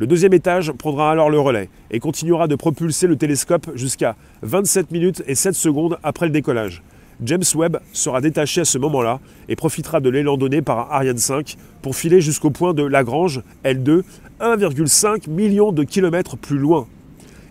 Le 0.00 0.06
deuxième 0.06 0.32
étage 0.32 0.70
prendra 0.70 1.10
alors 1.10 1.28
le 1.28 1.40
relais 1.40 1.68
et 1.90 1.98
continuera 1.98 2.46
de 2.46 2.54
propulser 2.54 3.08
le 3.08 3.16
télescope 3.16 3.68
jusqu'à 3.74 4.14
27 4.42 4.92
minutes 4.92 5.24
et 5.26 5.34
7 5.34 5.54
secondes 5.54 5.98
après 6.04 6.26
le 6.26 6.30
décollage. 6.30 6.84
James 7.20 7.42
Webb 7.56 7.78
sera 7.92 8.20
détaché 8.20 8.60
à 8.60 8.64
ce 8.64 8.78
moment-là 8.78 9.18
et 9.48 9.56
profitera 9.56 9.98
de 9.98 10.08
l'élan 10.08 10.36
donné 10.36 10.62
par 10.62 10.92
Ariane 10.92 11.18
5 11.18 11.56
pour 11.82 11.96
filer 11.96 12.20
jusqu'au 12.20 12.50
point 12.50 12.74
de 12.74 12.84
Lagrange 12.84 13.42
L2, 13.64 14.02
1,5 14.40 15.28
million 15.28 15.72
de 15.72 15.82
kilomètres 15.82 16.36
plus 16.36 16.58
loin. 16.58 16.86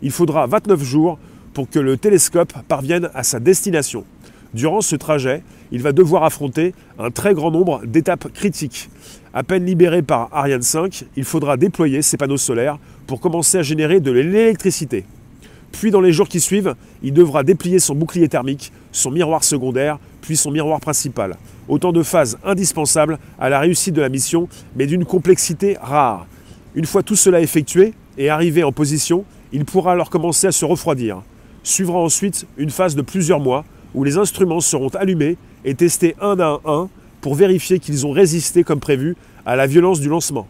Il 0.02 0.12
faudra 0.12 0.48
29 0.48 0.82
jours 0.82 1.20
pour 1.54 1.70
que 1.70 1.80
le 1.80 1.98
télescope 1.98 2.54
parvienne 2.70 3.10
à 3.14 3.24
sa 3.24 3.42
destination. 3.42 4.06
Durant 4.54 4.80
ce 4.80 4.96
trajet, 4.96 5.44
il 5.74 5.82
va 5.82 5.92
devoir 5.92 6.24
affronter 6.24 6.74
un 6.98 7.12
très 7.12 7.34
grand 7.34 7.52
nombre 7.52 7.82
d'étapes 7.86 8.32
critiques. 8.32 8.90
À 9.38 9.44
peine 9.44 9.68
libéré 9.68 10.02
par 10.02 10.30
Ariane 10.32 10.64
5, 10.64 11.06
il 11.16 11.24
faudra 11.24 11.58
déployer 11.58 12.02
ses 12.02 12.18
panneaux 12.18 12.38
solaires 12.38 12.80
pour 13.06 13.20
commencer 13.20 13.60
à 13.60 13.62
générer 13.62 14.00
de 14.00 14.10
l'électricité. 14.10 15.06
Puis 15.72 15.92
dans 15.92 16.02
les 16.02 16.12
jours 16.12 16.28
qui 16.28 16.40
suivent, 16.40 16.74
il 17.04 17.14
devra 17.14 17.44
déplier 17.44 17.78
son 17.78 17.94
bouclier 17.94 18.30
thermique, 18.30 18.72
son 18.92 19.12
miroir 19.12 19.44
secondaire, 19.44 20.00
puis 20.22 20.36
son 20.36 20.50
miroir 20.50 20.80
principal. 20.80 21.38
Autant 21.70 21.92
de 21.92 22.02
phases 22.02 22.40
indispensables 22.44 23.20
à 23.38 23.50
la 23.50 23.60
réussite 23.60 23.94
de 23.94 24.02
la 24.02 24.10
mission, 24.10 24.50
mais 24.76 24.88
d'une 24.88 25.06
complexité 25.06 25.78
rare. 25.80 26.26
Une 26.74 26.88
fois 26.88 27.04
tout 27.04 27.16
cela 27.16 27.40
effectué 27.40 27.94
et 28.18 28.30
arrivé 28.30 28.64
en 28.64 28.72
position, 28.72 29.24
il 29.54 29.66
pourra 29.66 29.92
alors 29.92 30.10
commencer 30.10 30.48
à 30.48 30.52
se 30.52 30.66
refroidir. 30.66 31.22
Suivra 31.62 32.00
ensuite 32.00 32.48
une 32.58 32.72
phase 32.72 32.96
de 32.96 33.04
plusieurs 33.04 33.40
mois 33.40 33.66
où 33.94 34.04
les 34.04 34.18
instruments 34.18 34.62
seront 34.62 34.90
allumés 34.96 35.38
et 35.64 35.76
testés 35.76 36.16
un 36.22 36.40
à 36.40 36.60
un 36.66 36.90
pour 37.28 37.36
vérifier 37.36 37.80
qu'ils 37.80 38.08
ont 38.08 38.12
résisté 38.12 38.64
comme 38.64 38.80
prévu 38.80 39.18
à 39.46 39.58
la 39.58 39.68
violence 39.68 40.00
du 40.00 40.08
lancement. 40.08 40.48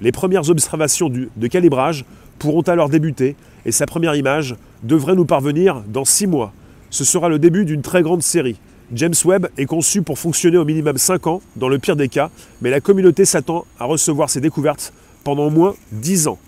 Les 0.00 0.12
premières 0.12 0.48
observations 0.48 1.10
de 1.10 1.46
calibrage 1.46 2.06
pourront 2.38 2.62
alors 2.62 2.88
débuter 2.88 3.36
et 3.66 3.70
sa 3.70 3.84
première 3.84 4.14
image 4.14 4.56
devrait 4.82 5.14
nous 5.14 5.26
parvenir 5.26 5.82
dans 5.86 6.06
six 6.06 6.26
mois. 6.26 6.54
Ce 6.88 7.04
sera 7.04 7.28
le 7.28 7.38
début 7.38 7.66
d'une 7.66 7.82
très 7.82 8.00
grande 8.00 8.22
série. 8.22 8.56
James 8.94 9.12
Webb 9.26 9.48
est 9.58 9.66
conçu 9.66 10.00
pour 10.00 10.18
fonctionner 10.18 10.56
au 10.56 10.64
minimum 10.64 10.96
5 10.96 11.26
ans, 11.26 11.42
dans 11.54 11.68
le 11.68 11.78
pire 11.78 11.96
des 11.96 12.08
cas, 12.08 12.30
mais 12.62 12.70
la 12.70 12.80
communauté 12.80 13.26
s'attend 13.26 13.66
à 13.78 13.84
recevoir 13.84 14.30
ses 14.30 14.40
découvertes 14.40 14.94
pendant 15.22 15.48
au 15.48 15.50
moins 15.50 15.74
10 15.92 16.28
ans. 16.28 16.38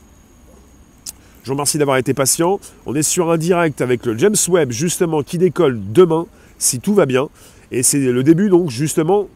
Je 1.43 1.49
vous 1.49 1.57
remercie 1.57 1.77
d'avoir 1.77 1.99
été 1.99 2.15
patient. 2.15 2.59
On 2.87 2.95
est 2.95 3.03
sur 3.03 3.31
un 3.31 3.37
direct 3.37 3.83
avec 3.83 4.07
le 4.07 4.17
James 4.17 4.35
Webb 4.49 4.71
justement 4.71 5.23
qui 5.23 5.37
décolle 5.37 5.79
demain, 5.93 6.25
si 6.57 6.81
tout 6.81 6.95
va 6.95 7.05
bien. 7.05 7.29
Et 7.71 7.83
c'est 7.83 7.99
le 7.99 8.23
début 8.23 8.49
donc 8.49 8.71
justement, 8.71 9.29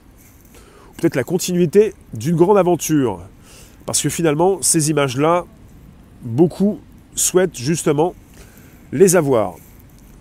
peut-être 0.96 1.16
la 1.16 1.24
continuité 1.24 1.94
d'une 2.14 2.36
grande 2.36 2.58
aventure. 2.58 3.20
Parce 3.86 4.00
que 4.00 4.08
finalement, 4.08 4.58
ces 4.62 4.90
images-là, 4.90 5.44
beaucoup 6.22 6.78
souhaitent 7.14 7.56
justement 7.56 8.14
les 8.92 9.16
avoir. 9.16 9.54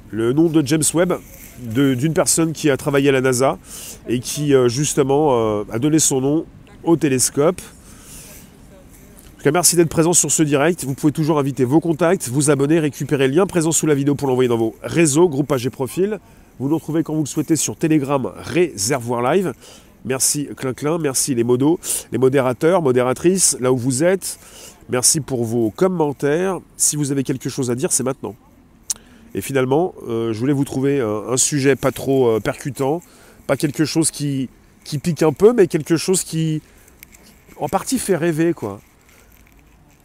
Le 0.09 0.33
nom 0.33 0.49
de 0.49 0.65
James 0.65 0.83
Webb, 0.93 1.13
d'une 1.59 2.13
personne 2.13 2.53
qui 2.53 2.69
a 2.69 2.77
travaillé 2.77 3.09
à 3.09 3.11
la 3.11 3.21
NASA 3.21 3.59
et 4.07 4.19
qui 4.19 4.53
euh, 4.53 4.67
justement 4.67 5.59
euh, 5.59 5.63
a 5.71 5.77
donné 5.77 5.99
son 5.99 6.19
nom 6.19 6.45
au 6.83 6.95
télescope 6.95 7.61
merci 9.49 9.75
d'être 9.75 9.89
présent 9.89 10.13
sur 10.13 10.29
ce 10.29 10.43
direct. 10.43 10.83
Vous 10.83 10.93
pouvez 10.93 11.11
toujours 11.11 11.39
inviter 11.39 11.65
vos 11.65 11.79
contacts, 11.79 12.27
vous 12.27 12.51
abonner, 12.51 12.79
récupérer 12.79 13.27
le 13.27 13.33
lien 13.33 13.47
présent 13.47 13.71
sous 13.71 13.87
la 13.87 13.95
vidéo 13.95 14.13
pour 14.13 14.27
l'envoyer 14.27 14.47
dans 14.47 14.57
vos 14.57 14.75
réseaux, 14.83 15.27
groupages 15.27 15.65
et 15.65 15.71
profils. 15.71 16.19
Vous 16.59 16.69
nous 16.69 16.75
retrouvez 16.75 17.01
quand 17.01 17.15
vous 17.15 17.23
le 17.23 17.27
souhaitez 17.27 17.55
sur 17.55 17.75
Telegram 17.75 18.31
Réservoir 18.35 19.23
Live. 19.33 19.53
Merci 20.03 20.49
Clin 20.55 20.97
merci 20.97 21.35
les 21.35 21.43
modos, 21.43 21.79
les 22.11 22.17
modérateurs, 22.17 22.81
modératrices, 22.81 23.55
là 23.59 23.71
où 23.71 23.77
vous 23.77 24.03
êtes. 24.03 24.39
Merci 24.89 25.21
pour 25.21 25.45
vos 25.45 25.69
commentaires. 25.69 26.59
Si 26.75 26.95
vous 26.95 27.11
avez 27.11 27.23
quelque 27.23 27.49
chose 27.49 27.69
à 27.69 27.75
dire, 27.75 27.91
c'est 27.91 28.03
maintenant. 28.03 28.35
Et 29.35 29.41
finalement, 29.41 29.93
euh, 30.07 30.33
je 30.33 30.39
voulais 30.39 30.53
vous 30.53 30.65
trouver 30.65 30.99
un, 30.99 31.37
sujet 31.37 31.75
pas 31.75 31.91
trop 31.91 32.27
euh, 32.27 32.39
percutant, 32.39 33.01
pas 33.47 33.57
quelque 33.57 33.85
chose 33.85 34.11
qui, 34.11 34.49
pique 34.83 35.23
un 35.23 35.33
peu, 35.33 35.53
mais 35.53 35.67
quelque 35.67 35.97
chose 35.97 36.23
qui 36.23 36.61
en 37.57 37.69
partie 37.69 37.99
fait 37.99 38.15
rêver. 38.15 38.53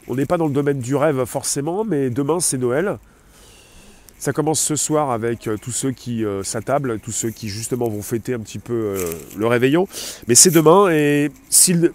On 0.08 0.14
n'est 0.14 0.26
pas 0.26 0.36
dans 0.36 0.46
le 0.46 0.52
domaine 0.52 0.78
du 0.78 0.94
rêve 0.94 1.24
forcément, 1.24 1.84
mais 1.84 2.10
demain 2.10 2.38
c'est 2.38 2.58
Noël. 2.58 2.98
Ça 4.26 4.33
commence 4.33 4.59
ce 4.59 4.75
soir 4.75 5.12
avec 5.12 5.47
euh, 5.47 5.56
tous 5.56 5.71
ceux 5.71 5.92
qui 5.92 6.25
euh, 6.25 6.42
s'attablent, 6.42 6.99
tous 6.99 7.12
ceux 7.12 7.30
qui 7.30 7.49
justement 7.49 7.88
vont 7.88 8.02
fêter 8.02 8.35
un 8.35 8.40
petit 8.40 8.59
peu 8.59 8.73
euh, 8.75 9.12
le 9.37 9.47
réveillon. 9.47 9.87
Mais 10.26 10.35
c'est 10.35 10.50
demain 10.50 10.90
et 10.90 11.30
s'il 11.49 11.92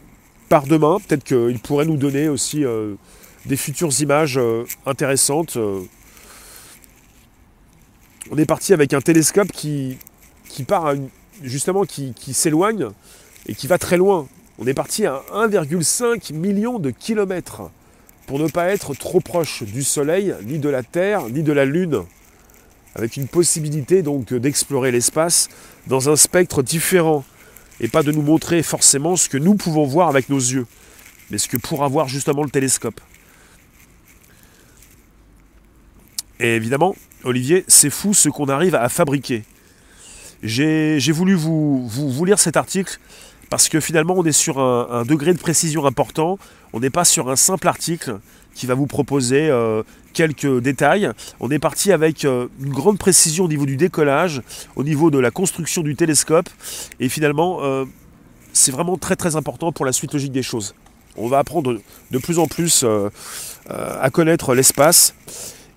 part 0.47 0.65
demain, 0.65 0.99
peut-être 1.05 1.25
qu'il 1.25 1.59
pourrait 1.59 1.83
nous 1.83 1.97
donner 1.97 2.29
aussi 2.29 2.63
des 3.45 3.57
futures 3.57 3.91
images 3.99 4.39
intéressantes. 4.85 5.57
On 8.31 8.37
est 8.37 8.45
parti 8.45 8.71
avec 8.71 8.93
un 8.93 9.01
télescope 9.01 9.51
qui, 9.51 9.97
qui 10.47 10.63
part 10.63 10.93
justement 11.43 11.83
qui, 11.83 12.13
qui 12.13 12.33
s'éloigne 12.33 12.87
et 13.45 13.55
qui 13.55 13.67
va 13.67 13.77
très 13.77 13.97
loin. 13.97 14.29
On 14.57 14.67
est 14.67 14.73
parti 14.73 15.05
à 15.05 15.21
1,5 15.33 16.33
million 16.33 16.79
de 16.79 16.91
kilomètres 16.91 17.63
pour 18.25 18.39
ne 18.39 18.47
pas 18.47 18.69
être 18.69 18.93
trop 18.93 19.19
proche 19.19 19.63
du 19.63 19.83
Soleil, 19.83 20.33
ni 20.43 20.59
de 20.59 20.69
la 20.69 20.83
Terre, 20.83 21.27
ni 21.27 21.43
de 21.43 21.51
la 21.51 21.65
Lune, 21.65 22.05
avec 22.95 23.17
une 23.17 23.27
possibilité 23.27 24.01
donc 24.01 24.33
d'explorer 24.33 24.91
l'espace 24.91 25.49
dans 25.87 26.09
un 26.09 26.15
spectre 26.15 26.61
différent, 26.61 27.23
et 27.79 27.87
pas 27.87 28.03
de 28.03 28.11
nous 28.11 28.21
montrer 28.21 28.61
forcément 28.61 29.15
ce 29.15 29.27
que 29.27 29.37
nous 29.37 29.55
pouvons 29.55 29.85
voir 29.85 30.07
avec 30.07 30.29
nos 30.29 30.37
yeux, 30.37 30.67
mais 31.29 31.37
ce 31.37 31.47
que 31.47 31.57
pourra 31.57 31.87
voir 31.87 32.07
justement 32.07 32.43
le 32.43 32.49
télescope. 32.49 33.01
Et 36.39 36.55
évidemment, 36.55 36.95
Olivier, 37.23 37.65
c'est 37.67 37.89
fou 37.89 38.13
ce 38.13 38.29
qu'on 38.29 38.49
arrive 38.49 38.75
à 38.75 38.89
fabriquer. 38.89 39.43
J'ai 40.43 41.11
voulu 41.11 41.35
vous, 41.35 41.87
vous, 41.87 42.25
lire 42.25 42.39
cet 42.39 42.57
article 42.57 42.99
parce 43.49 43.69
que 43.69 43.79
finalement 43.79 44.15
on 44.17 44.25
est 44.25 44.31
sur 44.31 44.59
un, 44.59 45.03
degré 45.03 45.33
de 45.33 45.39
précision 45.39 45.85
important, 45.85 46.39
on 46.73 46.79
n'est 46.79 46.89
pas 46.89 47.05
sur 47.05 47.29
un 47.29 47.35
simple 47.35 47.67
article 47.67 48.19
qui 48.53 48.65
va 48.65 48.73
vous 48.73 48.87
proposer 48.87 49.49
euh, 49.49 49.83
quelques 50.13 50.59
détails. 50.59 51.11
On 51.39 51.49
est 51.51 51.59
parti 51.59 51.91
avec 51.91 52.25
euh, 52.25 52.47
une 52.61 52.71
grande 52.71 52.97
précision 52.97 53.45
au 53.45 53.47
niveau 53.47 53.65
du 53.65 53.77
décollage, 53.77 54.41
au 54.75 54.83
niveau 54.83 55.11
de 55.11 55.19
la 55.19 55.31
construction 55.31 55.81
du 55.81 55.95
télescope, 55.95 56.49
et 56.99 57.09
finalement 57.09 57.59
euh, 57.61 57.85
c'est 58.53 58.71
vraiment 58.71 58.97
très 58.97 59.15
très 59.15 59.35
important 59.35 59.71
pour 59.71 59.85
la 59.85 59.93
suite 59.93 60.13
logique 60.13 60.31
des 60.31 60.43
choses. 60.43 60.75
On 61.17 61.27
va 61.27 61.39
apprendre 61.39 61.79
de 62.11 62.17
plus 62.17 62.39
en 62.39 62.47
plus 62.47 62.85
à 63.69 64.09
connaître 64.11 64.55
l'espace, 64.55 65.13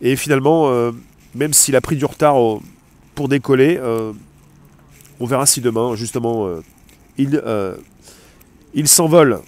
et 0.00 0.14
finalement, 0.14 0.70
même 1.34 1.52
s'il 1.52 1.74
a 1.74 1.80
pris 1.80 1.96
du 1.96 2.04
retard 2.04 2.36
pour 3.16 3.28
décoller, 3.28 3.80
on 5.18 5.26
verra 5.26 5.44
si 5.44 5.60
demain, 5.60 5.96
justement, 5.96 6.48
il 7.18 7.42
s'envole. 8.86 9.40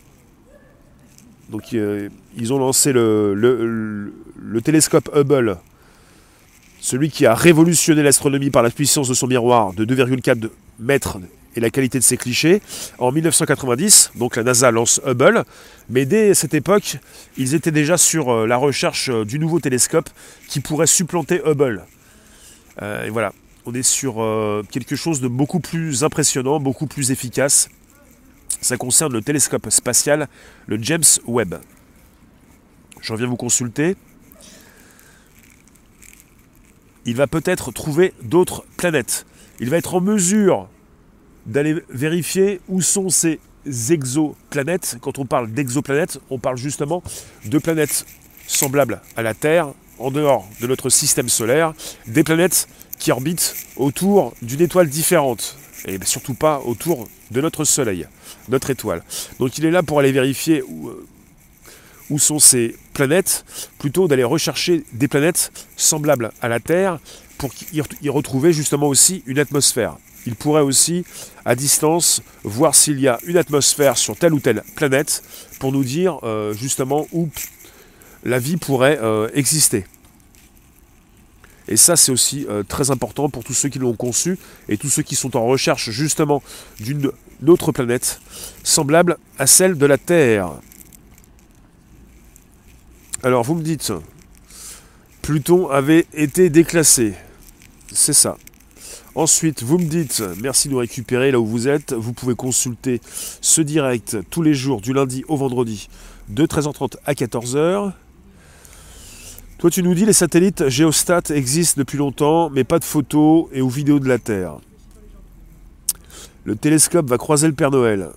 Donc 1.50 1.74
euh, 1.74 2.08
ils 2.36 2.52
ont 2.52 2.58
lancé 2.58 2.92
le, 2.92 3.34
le, 3.34 4.60
télescope 4.60 5.10
Hubble, 5.14 5.58
celui 6.80 7.10
qui 7.10 7.26
a 7.26 7.34
révolutionné 7.34 8.02
l'astronomie 8.02 8.50
par 8.50 8.62
la 8.62 8.70
puissance 8.70 9.08
de 9.08 9.14
son 9.14 9.26
miroir 9.26 9.72
de 9.72 9.84
2,4 9.84 10.48
mètres 10.80 11.18
et 11.54 11.60
la 11.60 11.70
qualité 11.70 11.98
de 11.98 12.04
ses 12.04 12.16
clichés. 12.16 12.60
En 12.98 13.12
1990, 13.12 14.12
donc 14.16 14.36
la 14.36 14.42
NASA 14.42 14.70
lance 14.70 15.00
Hubble, 15.06 15.44
mais 15.88 16.04
dès 16.04 16.34
cette 16.34 16.54
époque, 16.54 16.98
ils 17.36 17.54
étaient 17.54 17.70
déjà 17.70 17.96
sur 17.96 18.46
la 18.46 18.56
recherche 18.56 19.10
du 19.10 19.38
nouveau 19.38 19.60
télescope 19.60 20.10
qui 20.48 20.60
pourrait 20.60 20.86
supplanter 20.86 21.40
Hubble. 21.46 21.84
et 22.82 23.10
voilà, 23.10 23.32
on 23.66 23.74
est 23.74 23.82
sur 23.82 24.22
euh, 24.22 24.62
quelque 24.70 24.94
chose 24.94 25.20
de 25.20 25.28
beaucoup 25.28 25.58
plus 25.60 26.04
impressionnant, 26.04 26.60
beaucoup 26.60 26.86
plus 26.86 27.10
efficace. 27.10 27.68
Ça 28.60 28.76
concerne 28.76 29.12
le 29.12 29.22
télescope 29.22 29.70
spatial, 29.70 30.28
le 30.66 30.82
James 30.82 31.04
Webb. 31.26 31.56
Je 33.00 33.12
reviens 33.12 33.26
vous 33.26 33.36
consulter. 33.36 33.96
Il 37.04 37.14
va 37.14 37.26
peut-être 37.26 37.70
trouver 37.70 38.12
d'autres 38.22 38.64
planètes. 38.76 39.26
Il 39.60 39.70
va 39.70 39.76
être 39.76 39.94
en 39.94 40.00
mesure 40.00 40.68
d'aller 41.46 41.82
vérifier 41.88 42.60
où 42.68 42.80
sont 42.82 43.08
ces 43.08 43.38
exoplanètes. 43.90 44.98
Quand 45.00 45.18
on 45.18 45.26
parle 45.26 45.52
d'exoplanètes, 45.52 46.18
on 46.30 46.38
parle 46.38 46.56
justement 46.56 47.02
de 47.44 47.58
planètes 47.58 48.06
semblables 48.46 49.00
à 49.16 49.22
la 49.22 49.34
Terre, 49.34 49.72
en 49.98 50.10
dehors 50.10 50.48
de 50.60 50.66
notre 50.66 50.90
système 50.90 51.28
solaire, 51.28 51.72
des 52.06 52.24
planètes 52.24 52.68
qui 52.98 53.12
orbite 53.12 53.54
autour 53.76 54.34
d'une 54.42 54.60
étoile 54.60 54.88
différente, 54.88 55.56
et 55.86 55.98
surtout 56.04 56.34
pas 56.34 56.60
autour 56.64 57.08
de 57.30 57.40
notre 57.40 57.64
Soleil, 57.64 58.06
notre 58.48 58.70
étoile. 58.70 59.02
Donc 59.38 59.58
il 59.58 59.64
est 59.64 59.70
là 59.70 59.82
pour 59.82 59.98
aller 60.00 60.12
vérifier 60.12 60.62
où, 60.62 60.88
euh, 60.88 62.18
sont 62.18 62.38
ces 62.38 62.76
planètes, 62.92 63.44
plutôt 63.78 64.08
d'aller 64.08 64.24
rechercher 64.24 64.84
des 64.92 65.08
planètes 65.08 65.52
semblables 65.76 66.30
à 66.40 66.48
la 66.48 66.60
Terre 66.60 66.98
pour 67.38 67.50
y 67.72 68.08
retrouver 68.08 68.52
justement 68.52 68.86
aussi 68.86 69.22
une 69.26 69.38
atmosphère. 69.38 69.96
Il 70.26 70.34
pourrait 70.34 70.62
aussi, 70.62 71.04
à 71.44 71.54
distance, 71.54 72.20
voir 72.42 72.74
s'il 72.74 73.00
y 73.00 73.06
a 73.06 73.18
une 73.26 73.36
atmosphère 73.36 73.96
sur 73.96 74.16
telle 74.16 74.34
ou 74.34 74.40
telle 74.40 74.62
planète 74.74 75.22
pour 75.60 75.72
nous 75.72 75.84
dire 75.84 76.18
euh, 76.24 76.52
justement 76.52 77.06
où 77.12 77.28
la 78.24 78.40
vie 78.40 78.56
pourrait 78.56 78.98
euh, 79.00 79.28
exister. 79.34 79.84
Et 81.68 81.76
ça, 81.76 81.96
c'est 81.96 82.12
aussi 82.12 82.46
euh, 82.48 82.62
très 82.62 82.90
important 82.90 83.28
pour 83.28 83.44
tous 83.44 83.54
ceux 83.54 83.68
qui 83.68 83.78
l'ont 83.78 83.94
conçu 83.94 84.38
et 84.68 84.76
tous 84.76 84.88
ceux 84.88 85.02
qui 85.02 85.16
sont 85.16 85.36
en 85.36 85.44
recherche 85.46 85.90
justement 85.90 86.42
d'une 86.80 87.10
autre 87.46 87.72
planète 87.72 88.20
semblable 88.62 89.16
à 89.38 89.46
celle 89.46 89.76
de 89.76 89.86
la 89.86 89.98
Terre. 89.98 90.52
Alors, 93.22 93.42
vous 93.42 93.54
me 93.54 93.62
dites, 93.62 93.92
Pluton 95.22 95.68
avait 95.68 96.06
été 96.12 96.50
déclassé. 96.50 97.14
C'est 97.92 98.12
ça. 98.12 98.36
Ensuite, 99.16 99.62
vous 99.62 99.78
me 99.78 99.86
dites, 99.86 100.22
merci 100.40 100.68
de 100.68 100.74
nous 100.74 100.78
récupérer 100.78 101.30
là 101.30 101.40
où 101.40 101.46
vous 101.46 101.66
êtes. 101.66 101.94
Vous 101.94 102.12
pouvez 102.12 102.34
consulter 102.34 103.00
ce 103.40 103.62
direct 103.62 104.18
tous 104.30 104.42
les 104.42 104.54
jours, 104.54 104.80
du 104.82 104.92
lundi 104.92 105.24
au 105.26 105.36
vendredi, 105.36 105.88
de 106.28 106.44
13h30 106.46 106.96
à 107.06 107.14
14h. 107.14 107.92
Toi, 109.58 109.70
tu 109.70 109.82
nous 109.82 109.94
dis 109.94 110.04
les 110.04 110.12
satellites 110.12 110.68
géostat 110.68 111.22
existent 111.30 111.78
depuis 111.78 111.96
longtemps, 111.96 112.50
mais 112.50 112.62
pas 112.62 112.78
de 112.78 112.84
photos 112.84 113.46
et 113.52 113.62
ou 113.62 113.70
vidéos 113.70 113.98
de 113.98 114.06
la 114.06 114.18
Terre. 114.18 114.58
Le 116.44 116.56
télescope 116.56 117.08
va 117.08 117.16
croiser 117.16 117.46
le 117.46 117.54
Père 117.54 117.70
Noël. 117.70 118.10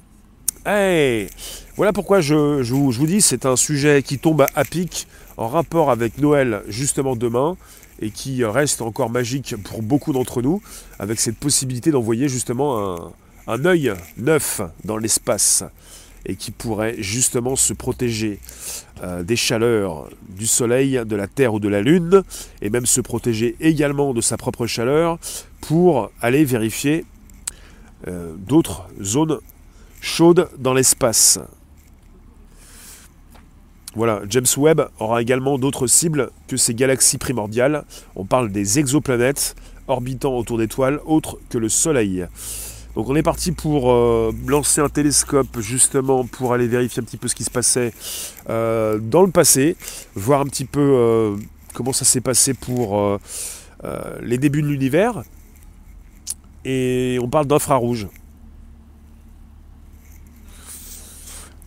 Hey 0.66 1.30
voilà 1.78 1.94
pourquoi 1.94 2.20
je, 2.20 2.62
je, 2.62 2.74
vous, 2.74 3.08
dis, 3.08 3.22
c'est 3.22 3.46
un 3.46 3.56
sujet 3.56 4.04
qui 4.04 4.20
tombe 4.20 4.46
à 4.54 4.66
pic 4.66 5.08
en 5.38 5.48
rapport 5.48 5.92
avec 5.92 6.18
Noël 6.18 6.62
justement 6.68 7.16
demain 7.16 7.56
et 8.02 8.12
qui 8.12 8.44
reste 8.44 8.82
encore 8.82 9.10
magique 9.10 9.56
pour 9.64 9.82
beaucoup 9.82 10.12
d'entre 10.12 10.42
nous, 10.42 10.62
avec 11.00 11.22
cette 11.22 11.38
possibilité 11.38 11.92
d'envoyer 11.92 12.28
justement 12.28 12.98
un, 12.98 13.12
un 13.48 13.64
œil 13.64 13.94
neuf 14.18 14.60
dans 14.84 14.98
l'espace 14.98 15.64
et 16.26 16.36
qui 16.36 16.52
pourrait 16.52 16.96
justement 17.00 17.56
se 17.56 17.74
protéger 17.74 18.40
euh, 19.04 19.24
des 19.24 19.36
chaleurs 19.36 20.10
du 20.28 20.48
Soleil, 20.48 21.02
de 21.06 21.16
la 21.16 21.28
Terre 21.28 21.54
ou 21.54 21.60
de 21.60 21.70
la 21.70 21.82
Lune, 21.82 22.24
et 22.62 22.70
même 22.70 22.86
se 22.86 23.02
protéger 23.02 23.56
également 23.60 24.14
de 24.14 24.22
sa 24.22 24.38
propre 24.38 24.68
chaleur 24.68 25.18
pour 25.62 26.12
aller 26.22 26.46
vérifier 26.46 27.06
euh, 28.08 28.34
d'autres 28.38 28.88
zones 29.02 29.40
chaudes 30.02 30.50
dans 30.58 30.74
l'espace. 30.74 31.40
Voilà, 33.96 34.22
James 34.30 34.46
Webb 34.58 34.88
aura 35.00 35.22
également 35.22 35.58
d'autres 35.58 35.88
cibles 35.88 36.30
que 36.48 36.58
ces 36.58 36.76
galaxies 36.76 37.18
primordiales. 37.18 37.86
On 38.16 38.24
parle 38.24 38.52
des 38.52 38.80
exoplanètes 38.80 39.56
orbitant 39.88 40.38
autour 40.38 40.60
d'étoiles 40.60 41.00
autres 41.06 41.40
que 41.50 41.58
le 41.58 41.70
Soleil. 41.70 42.28
Donc 43.00 43.08
on 43.08 43.16
est 43.16 43.24
parti 43.24 43.54
pour 43.54 43.94
euh, 43.94 44.34
lancer 44.46 44.82
un 44.82 44.90
télescope 44.90 45.62
justement 45.62 46.26
pour 46.26 46.52
aller 46.52 46.68
vérifier 46.68 47.02
un 47.02 47.06
petit 47.06 47.16
peu 47.16 47.30
ce 47.30 47.36
qui 47.36 47.46
se 47.46 47.50
passait 47.50 47.94
euh, 48.50 49.00
dans 49.00 49.22
le 49.22 49.32
passé, 49.32 49.78
voir 50.16 50.42
un 50.42 50.44
petit 50.44 50.66
peu 50.66 50.82
euh, 50.82 51.38
comment 51.74 51.94
ça 51.94 52.04
s'est 52.04 52.20
passé 52.20 52.54
pour 52.54 53.18
les 54.22 54.38
débuts 54.38 54.62
de 54.62 54.68
l'univers. 54.68 55.24
Et 56.66 57.18
on 57.24 57.30
parle 57.30 57.48
d'infrarouge. 57.48 58.06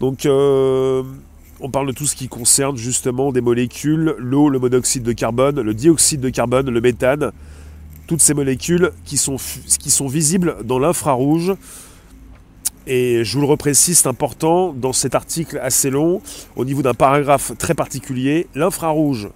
Donc 0.00 0.26
on 0.26 1.70
parle 1.72 1.86
de 1.86 1.92
tout 1.92 2.04
ce 2.04 2.14
qui 2.14 2.28
concerne 2.28 2.76
justement 2.76 3.32
des 3.32 3.40
molécules, 3.40 4.16
l'eau, 4.18 4.50
le 4.50 4.58
monoxyde 4.58 5.02
de 5.02 5.12
carbone, 5.12 5.62
le 5.62 5.72
dioxyde 5.72 6.20
de 6.20 6.28
carbone, 6.28 6.68
le 6.68 6.80
méthane, 6.82 7.32
toutes 8.12 8.20
ces 8.20 8.34
molécules 8.34 8.90
qui 9.06 9.16
sont, 9.16 9.36
qui 9.80 9.90
sont 9.90 10.06
visibles 10.06 10.56
dans 10.64 10.78
l'infrarouge. 10.78 11.54
Et 12.86 13.24
je 13.24 13.32
vous 13.32 13.40
le 13.40 13.46
reprécise, 13.46 14.00
c'est 14.00 14.06
important 14.06 14.74
dans 14.74 14.92
cet 14.92 15.14
article 15.14 15.58
assez 15.62 15.88
long, 15.88 16.20
au 16.54 16.66
niveau 16.66 16.82
d'un 16.82 16.92
paragraphe 16.92 17.52
très 17.56 17.72
particulier, 17.72 18.48
l'infrarouge, 18.54 19.30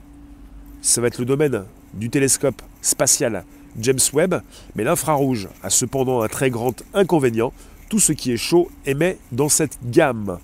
ça 0.82 1.00
va 1.00 1.06
être 1.06 1.16
le 1.16 1.24
domaine 1.24 1.64
du 1.94 2.10
télescope 2.10 2.60
spatial 2.82 3.44
James 3.80 3.98
Webb, 4.12 4.42
mais 4.74 4.84
l'infrarouge 4.84 5.48
a 5.62 5.70
cependant 5.70 6.20
un 6.20 6.28
très 6.28 6.50
grand 6.50 6.74
inconvénient, 6.92 7.54
tout 7.88 7.98
ce 7.98 8.12
qui 8.12 8.30
est 8.30 8.36
chaud 8.36 8.68
émet 8.84 9.16
dans 9.32 9.48
cette 9.48 9.78
gamme. 9.90 10.36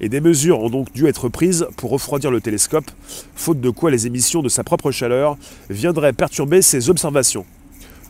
Et 0.00 0.08
des 0.08 0.22
mesures 0.22 0.60
ont 0.60 0.70
donc 0.70 0.90
dû 0.94 1.06
être 1.06 1.28
prises 1.28 1.66
pour 1.76 1.90
refroidir 1.90 2.30
le 2.30 2.40
télescope, 2.40 2.90
faute 3.34 3.60
de 3.60 3.68
quoi 3.68 3.90
les 3.90 4.06
émissions 4.06 4.40
de 4.40 4.48
sa 4.48 4.64
propre 4.64 4.90
chaleur 4.90 5.36
viendraient 5.68 6.14
perturber 6.14 6.62
ses 6.62 6.88
observations. 6.88 7.44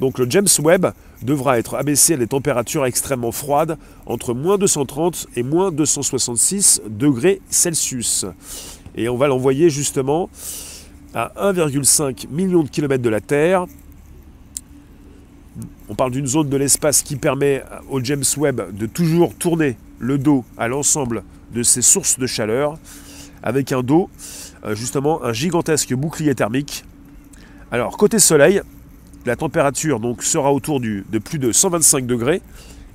Donc 0.01 0.19
le 0.19 0.29
James 0.29 0.49
Webb 0.61 0.87
devra 1.23 1.59
être 1.59 1.75
abaissé 1.75 2.15
à 2.15 2.17
des 2.17 2.27
températures 2.27 2.85
extrêmement 2.85 3.33
froides, 3.33 3.79
entre 4.07 4.35
moins 4.35 4.59
230 4.59 5.29
et 5.37 5.43
moins 5.43 5.71
266 5.71 6.83
degrés 6.89 7.41
Celsius. 7.49 8.27
Et 8.97 9.09
on 9.09 9.17
va 9.17 9.29
l'envoyer 9.29 9.71
justement 9.71 10.29
à 11.15 11.33
1,5 11.37 12.29
million 12.31 12.63
de 12.63 12.69
kilomètres 12.69 13.03
de 13.03 13.09
la 13.09 13.21
Terre. 13.21 13.67
On 15.89 15.95
parle 15.95 16.11
d'une 16.11 16.27
zone 16.27 16.49
de 16.49 16.57
l'espace 16.57 17.03
qui 17.03 17.17
permet 17.17 17.63
au 17.89 18.03
James 18.03 18.25
Webb 18.37 18.77
de 18.77 18.87
toujours 18.87 19.35
tourner 19.35 19.77
le 19.99 20.19
dos 20.19 20.45
à 20.57 20.67
l'ensemble 20.67 21.23
de 21.53 21.63
ses 21.63 21.83
sources 21.83 22.19
de 22.19 22.27
chaleur, 22.27 22.79
avec 23.43 23.71
un 23.71 23.83
dos 23.83 24.11
euh, 24.65 24.75
justement 24.75 25.23
un 25.23 25.33
gigantesque 25.33 25.95
bouclier 25.95 26.35
thermique. 26.35 26.85
Alors 27.71 27.97
côté 27.97 28.19
soleil, 28.19 28.63
la 29.27 29.37
température 29.37 30.01
donc 30.01 30.23
sera 30.23 30.53
autour 30.53 30.81
du, 30.81 31.05
de 31.11 31.19
plus 31.19 31.39
de 31.39 31.53
125 31.53 32.07
degrés. 32.07 32.43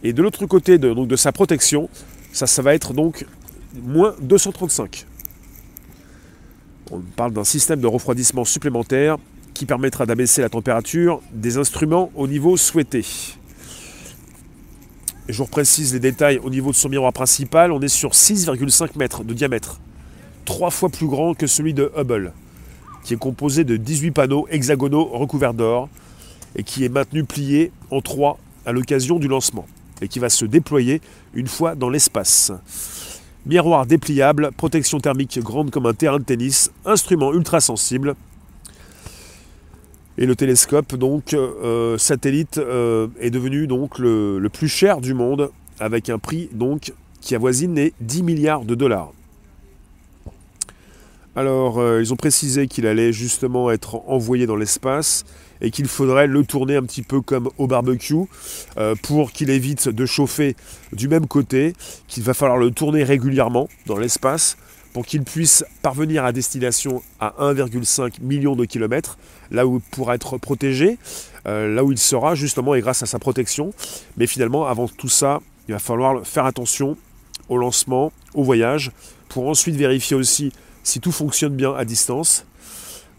Et 0.04 0.13
de 0.13 0.22
l'autre 0.22 0.46
côté 0.46 0.78
de, 0.78 1.15
sa 1.15 1.32
protection, 1.32 1.89
ça, 2.32 2.48
ça 2.48 2.62
va 2.62 2.74
être 2.74 2.94
donc 2.94 3.26
moins 3.82 4.15
235. 4.22 5.06
On 6.92 7.02
parle 7.15 7.34
d'un 7.34 7.44
système 7.44 7.82
de 7.82 7.88
refroidissement 7.88 8.46
supplémentaire 8.46 9.18
qui 9.54 9.65
permettra 9.65 10.06
d'abaisser 10.06 10.42
la 10.42 10.50
température 10.50 11.22
des 11.34 11.58
instruments 11.58 12.12
au 12.15 12.28
niveau 12.28 12.56
souhaité. 12.56 13.06
je 15.28 15.38
vous 15.38 15.48
précise 15.48 15.94
les 15.94 16.00
détails 16.00 16.39
au 16.39 16.50
niveau 16.50 16.72
de 16.72 16.76
son 16.76 16.89
miroir 16.89 17.12
principal, 17.12 17.72
on 17.72 17.82
est 17.82 17.89
sur 17.89 18.12
6,5 18.12 18.98
mètres 18.98 19.24
de 19.24 19.34
diamètre, 19.34 19.82
trois 20.46 20.72
fois 20.72 20.89
plus 20.89 21.08
grand 21.08 21.34
que 21.34 21.46
celui 21.46 21.74
de 21.74 21.92
Hubble, 21.96 22.32
qui 23.04 23.13
est 23.13 23.18
composé 23.18 23.65
de 23.65 23.76
18 23.76 24.12
panneaux 24.12 24.48
hexagonaux 24.50 25.06
recouverts 25.06 25.54
d'or 25.54 25.89
et 26.56 26.64
qui 26.64 26.86
est 26.86 26.90
maintenu 26.90 27.24
plié 27.24 27.72
en 27.92 28.02
trois 28.02 28.38
à 28.66 28.72
l'occasion 28.72 29.20
du 29.20 29.28
lancement 29.28 29.66
et 30.02 30.08
qui 30.08 30.20
va 30.20 30.30
se 30.30 30.46
déployer 30.46 31.02
une 31.34 31.48
fois 31.48 31.76
dans 31.76 31.90
l'espace. 31.90 32.52
Miroir 33.46 33.86
dépliable, 33.86 34.52
protection 34.56 35.00
thermique 35.00 35.40
grande 35.40 35.72
comme 35.72 35.86
un 35.86 35.94
terrain 35.94 36.20
de 36.20 36.24
tennis, 36.24 36.72
instrument 36.86 37.34
ultra 37.34 37.62
sensible. 37.62 38.16
Et 40.18 40.26
le 40.26 40.36
télescope, 40.36 40.96
donc 40.96 41.34
euh, 41.34 41.98
satellite, 41.98 42.58
euh, 42.58 43.08
est 43.22 43.30
devenu 43.30 43.68
donc 43.68 43.98
le, 44.00 44.46
plus 44.52 44.68
cher 44.68 45.00
du 45.00 45.14
monde, 45.14 45.50
avec 45.80 46.10
un 46.10 46.20
prix 46.20 46.50
donc 46.52 46.94
qui 47.22 47.36
avoisine 47.36 47.76
les 47.76 47.94
10 48.02 48.24
milliards 48.24 48.66
de 48.66 48.76
dollars. 48.76 49.14
Alors, 51.36 51.80
euh, 51.80 52.02
ils 52.02 52.12
ont 52.12 52.18
précisé 52.18 52.68
qu'il 52.68 52.86
allait 52.86 53.14
justement 53.14 53.72
être 53.72 54.02
envoyé 54.08 54.46
dans 54.46 54.58
l'espace 54.58 55.24
et 55.62 55.72
qu'il 55.72 55.88
faudrait 55.88 56.28
le 56.28 56.43
tourner 56.45 56.76
un 56.76 56.84
petit 56.84 57.02
peu 57.02 57.22
comme 57.22 57.50
au 57.58 57.67
barbecue 57.67 58.15
euh, 58.78 58.95
pour 59.02 59.32
qu'il 59.32 59.50
évite 59.50 59.89
de 59.89 60.06
chauffer 60.06 60.56
du 60.93 61.08
même 61.08 61.28
côté, 61.28 61.74
qu'il 62.08 62.24
va 62.24 62.34
falloir 62.34 62.58
le 62.58 62.72
tourner 62.72 63.04
régulièrement 63.04 63.67
dans 63.86 63.98
l'espace 63.98 64.58
pour 64.93 65.06
qu'il 65.06 65.24
puisse 65.24 65.63
parvenir 65.82 66.26
à 66.26 66.32
destination 66.32 67.04
à 67.19 67.36
1,5 67.39 68.22
million 68.22 68.56
de 68.56 68.65
kilomètres, 68.65 69.17
là 69.52 69.67
où 69.67 69.78
il 69.78 69.82
pourra 69.91 70.15
être 70.15 70.38
protégé, 70.38 70.98
euh, 71.45 71.74
là 71.74 71.84
où 71.84 71.91
il 71.91 71.98
sera 71.98 72.36
justement 72.36 72.76
et 72.76 72.82
grâce 72.82 73.04
à 73.04 73.06
sa 73.06 73.19
protection. 73.19 73.72
Mais 74.17 74.28
finalement, 74.28 74.67
avant 74.67 74.88
tout 74.88 75.10
ça, 75.10 75.41
il 75.67 75.74
va 75.74 75.80
falloir 75.80 76.26
faire 76.26 76.45
attention 76.45 76.98
au 77.50 77.58
lancement, 77.58 78.12
au 78.34 78.43
voyage, 78.43 78.91
pour 79.28 79.48
ensuite 79.48 79.76
vérifier 79.76 80.15
aussi 80.15 80.52
si 80.84 81.00
tout 81.00 81.12
fonctionne 81.12 81.56
bien 81.56 81.74
à 81.74 81.86
distance. 81.86 82.45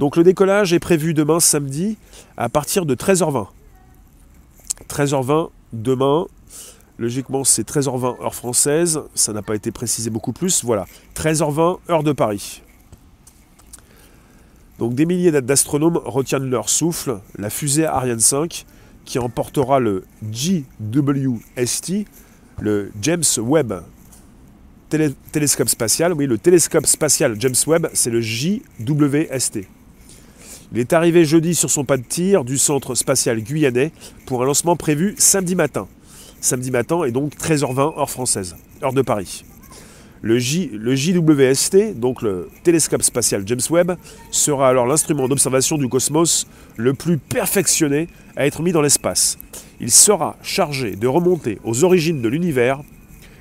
Donc 0.01 0.17
le 0.17 0.25
décollage 0.25 0.73
est 0.73 0.79
prévu 0.79 1.13
demain 1.13 1.41
samedi 1.41 1.99
à 2.39 2.49
partir 2.49 2.87
de 2.87 2.95
13h20. 2.95 3.49
13h20 4.89 5.51
demain. 5.75 6.27
Logiquement, 6.97 7.45
c'est 7.45 7.69
13h20 7.69 8.23
heure 8.23 8.35
française. 8.35 9.03
Ça 9.15 9.35
n'a 9.35 9.43
pas 9.43 9.55
été 9.55 9.71
précisé 9.71 10.09
beaucoup 10.09 10.33
plus. 10.33 10.65
Voilà. 10.65 10.87
13h20 11.17 11.81
heure 11.91 12.03
de 12.03 12.13
Paris. 12.13 12.63
Donc 14.79 14.95
des 14.95 15.05
milliers 15.05 15.33
d'astronomes 15.33 16.01
retiennent 16.03 16.49
leur 16.49 16.71
souffle. 16.71 17.21
La 17.37 17.51
fusée 17.51 17.85
Ariane 17.85 18.21
5 18.21 18.65
qui 19.05 19.19
emportera 19.19 19.81
le 19.81 20.07
JWST, 20.33 22.07
le 22.59 22.91
James 23.03 23.23
Webb 23.37 23.83
télescope 24.89 25.69
spatial. 25.69 26.15
Oui, 26.15 26.27
le 26.27 26.39
télescope 26.39 26.87
spatial 26.87 27.37
James 27.39 27.55
Webb, 27.67 27.91
c'est 27.93 28.11
le 28.11 28.23
JWST. 28.23 29.67
Il 30.73 30.79
est 30.79 30.93
arrivé 30.93 31.25
jeudi 31.25 31.57
sur 31.57 31.69
son 31.69 31.85
pas 31.85 31.97
de 31.97 32.05
tir 32.05 32.45
du 32.45 32.57
centre 32.57 32.95
spatial 32.95 33.41
guyanais 33.41 33.91
pour 34.25 34.43
un 34.43 34.47
lancement 34.47 34.77
prévu 34.77 35.17
samedi 35.19 35.57
matin. 35.57 35.89
Samedi 36.41 36.71
matin 36.71 37.03
et 37.03 37.11
donc 37.11 37.35
13h20 37.35 37.99
heure 37.99 38.11
française, 38.11 38.55
heure 38.81 38.93
de 38.93 39.03
Paris. 39.03 39.45
Le 40.23 40.39
JWST, 40.39 41.99
donc 41.99 42.23
le 42.23 42.51
télescope 42.63 43.03
spatial 43.03 43.43
James 43.47 43.61
Webb, 43.71 43.97
sera 44.31 44.69
alors 44.69 44.87
l'instrument 44.87 45.27
d'observation 45.27 45.77
du 45.77 45.89
cosmos 45.89 46.47
le 46.77 46.95
plus 46.95 47.19
perfectionné 47.19 48.07
à 48.37 48.47
être 48.47 48.63
mis 48.63 48.71
dans 48.71 48.83
l'espace. 48.83 49.39
Il 49.81 49.91
sera 49.91 50.37
chargé 50.43 50.95
de 50.95 51.09
remonter 51.09 51.59
aux 51.65 51.83
origines 51.83 52.23
de 52.23 52.29
l'univers 52.29 52.83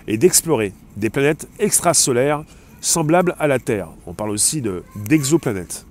et 0.08 0.18
d'explorer 0.18 0.74
des 0.98 1.12
planètes 1.12 1.48
extrasolaires 1.60 2.44
semblables 2.82 3.36
à 3.40 3.48
la 3.48 3.60
Terre. 3.60 3.90
On 4.08 4.14
parle 4.14 4.32
aussi 4.32 4.64
d'exoplanètes. 4.96 5.86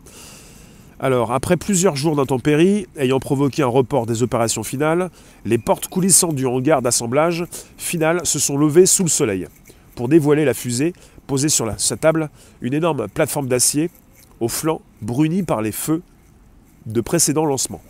Alors, 1.01 1.33
après 1.33 1.57
plusieurs 1.57 1.95
jours 1.95 2.17
d'intempéries 2.17 2.89
ayant 2.97 3.21
provoqué 3.21 3.63
un 3.63 3.69
report 3.69 4.07
des 4.07 4.25
opérations 4.25 4.65
finales, 4.65 5.11
les 5.45 5.59
portes 5.59 5.87
coulissantes 5.87 6.35
du 6.35 6.45
hangar 6.45 6.83
d'assemblage 6.83 7.45
final 7.77 8.27
se 8.27 8.41
sont 8.41 8.59
levées 8.59 8.87
sous 8.87 9.05
le 9.05 9.09
soleil 9.09 9.47
pour 9.95 10.09
dévoiler 10.09 10.45
la 10.45 10.55
fusée 10.55 10.93
posée 11.29 11.49
sur 11.49 11.73
sa 11.79 11.97
table, 11.97 12.31
une 12.63 12.75
énorme 12.75 13.07
plateforme 13.09 13.47
d'acier 13.47 13.91
au 14.41 14.49
flanc 14.49 14.81
bruni 15.01 15.45
par 15.45 15.63
les 15.63 15.73
feux 15.73 16.03
de 16.87 17.01
précédents 17.01 17.45
lancements. 17.45 17.83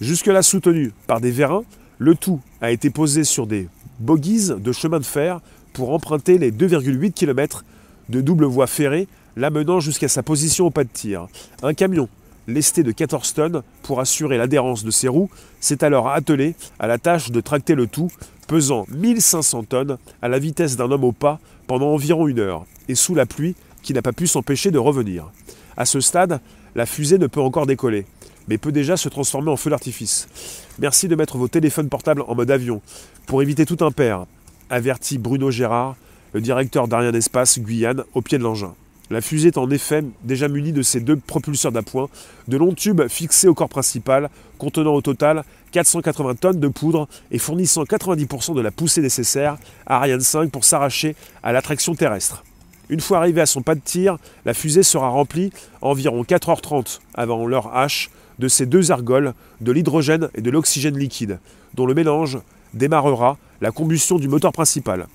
Jusque-là 0.00 0.42
soutenu 0.42 0.92
par 1.06 1.20
des 1.20 1.30
vérins, 1.30 1.62
le 1.98 2.16
tout 2.16 2.40
a 2.60 2.72
été 2.72 2.90
posé 2.90 3.22
sur 3.22 3.46
des 3.46 3.68
bogies 4.00 4.50
de 4.56 4.72
chemin 4.72 4.98
de 4.98 5.04
fer 5.04 5.40
pour 5.72 5.92
emprunter 5.92 6.38
les 6.38 6.50
2,8 6.50 7.12
km 7.12 7.64
de 8.08 8.20
double 8.20 8.46
voie 8.46 8.66
ferrée 8.66 9.06
l'amenant 9.36 9.78
jusqu'à 9.78 10.08
sa 10.08 10.24
position 10.24 10.66
au 10.66 10.70
pas 10.70 10.82
de 10.82 10.88
tir. 10.88 11.28
Un 11.62 11.74
camion 11.74 12.08
lesté 12.46 12.82
de 12.82 12.92
14 12.92 13.34
tonnes 13.34 13.62
pour 13.82 14.00
assurer 14.00 14.38
l'adhérence 14.38 14.84
de 14.84 14.90
ses 14.90 15.08
roues, 15.08 15.30
s'est 15.60 15.84
alors 15.84 16.08
attelé 16.08 16.54
à 16.78 16.86
la 16.86 16.98
tâche 16.98 17.30
de 17.30 17.40
tracter 17.40 17.74
le 17.74 17.86
tout, 17.86 18.10
pesant 18.48 18.86
1500 18.90 19.64
tonnes 19.64 19.98
à 20.20 20.28
la 20.28 20.38
vitesse 20.38 20.76
d'un 20.76 20.90
homme 20.90 21.04
au 21.04 21.12
pas 21.12 21.40
pendant 21.66 21.88
environ 21.88 22.28
une 22.28 22.40
heure, 22.40 22.64
et 22.88 22.94
sous 22.94 23.14
la 23.14 23.26
pluie 23.26 23.54
qui 23.82 23.94
n'a 23.94 24.02
pas 24.02 24.12
pu 24.12 24.26
s'empêcher 24.26 24.70
de 24.70 24.78
revenir. 24.78 25.30
À 25.76 25.84
ce 25.84 26.00
stade, 26.00 26.40
la 26.74 26.86
fusée 26.86 27.18
ne 27.18 27.26
peut 27.26 27.40
encore 27.40 27.66
décoller, 27.66 28.06
mais 28.48 28.58
peut 28.58 28.72
déjà 28.72 28.96
se 28.96 29.08
transformer 29.08 29.50
en 29.50 29.56
feu 29.56 29.70
d'artifice. 29.70 30.28
Merci 30.78 31.08
de 31.08 31.16
mettre 31.16 31.38
vos 31.38 31.48
téléphones 31.48 31.88
portables 31.88 32.24
en 32.26 32.34
mode 32.34 32.50
avion 32.50 32.82
pour 33.26 33.42
éviter 33.42 33.66
tout 33.66 33.84
impair, 33.84 34.26
avertit 34.70 35.18
Bruno 35.18 35.50
Gérard, 35.50 35.96
le 36.32 36.40
directeur 36.40 36.88
d'Ariane 36.88 37.14
Espace 37.14 37.58
Guyane, 37.58 38.04
au 38.14 38.22
pied 38.22 38.38
de 38.38 38.42
l'engin. 38.42 38.74
La 39.12 39.20
fusée 39.20 39.48
est 39.48 39.58
en 39.58 39.68
effet 39.68 40.02
déjà 40.24 40.48
munie 40.48 40.72
de 40.72 40.80
ses 40.80 41.00
deux 41.00 41.16
propulseurs 41.16 41.70
d'appoint, 41.70 42.08
de 42.48 42.56
longs 42.56 42.72
tubes 42.72 43.08
fixés 43.08 43.46
au 43.46 43.52
corps 43.52 43.68
principal, 43.68 44.30
contenant 44.56 44.94
au 44.94 45.02
total 45.02 45.44
480 45.72 46.36
tonnes 46.36 46.60
de 46.60 46.68
poudre 46.68 47.06
et 47.30 47.36
fournissant 47.36 47.82
90% 47.82 48.54
de 48.54 48.62
la 48.62 48.70
poussée 48.70 49.02
nécessaire 49.02 49.58
à 49.84 49.96
Ariane 49.96 50.22
5 50.22 50.50
pour 50.50 50.64
s'arracher 50.64 51.14
à 51.42 51.52
l'attraction 51.52 51.94
terrestre. 51.94 52.42
Une 52.88 53.00
fois 53.00 53.18
arrivée 53.18 53.42
à 53.42 53.46
son 53.46 53.60
pas 53.60 53.74
de 53.74 53.82
tir, 53.84 54.16
la 54.46 54.54
fusée 54.54 54.82
sera 54.82 55.10
remplie 55.10 55.52
environ 55.82 56.22
4h30 56.22 57.00
avant 57.12 57.46
l'heure 57.46 57.70
H 57.74 58.08
de 58.38 58.48
ces 58.48 58.64
deux 58.64 58.92
argoles, 58.92 59.34
de 59.60 59.72
l'hydrogène 59.72 60.30
et 60.34 60.40
de 60.40 60.50
l'oxygène 60.50 60.96
liquide, 60.96 61.38
dont 61.74 61.84
le 61.84 61.92
mélange 61.92 62.38
démarrera 62.72 63.36
la 63.60 63.72
combustion 63.72 64.18
du 64.18 64.28
moteur 64.28 64.52
principal. 64.52 65.06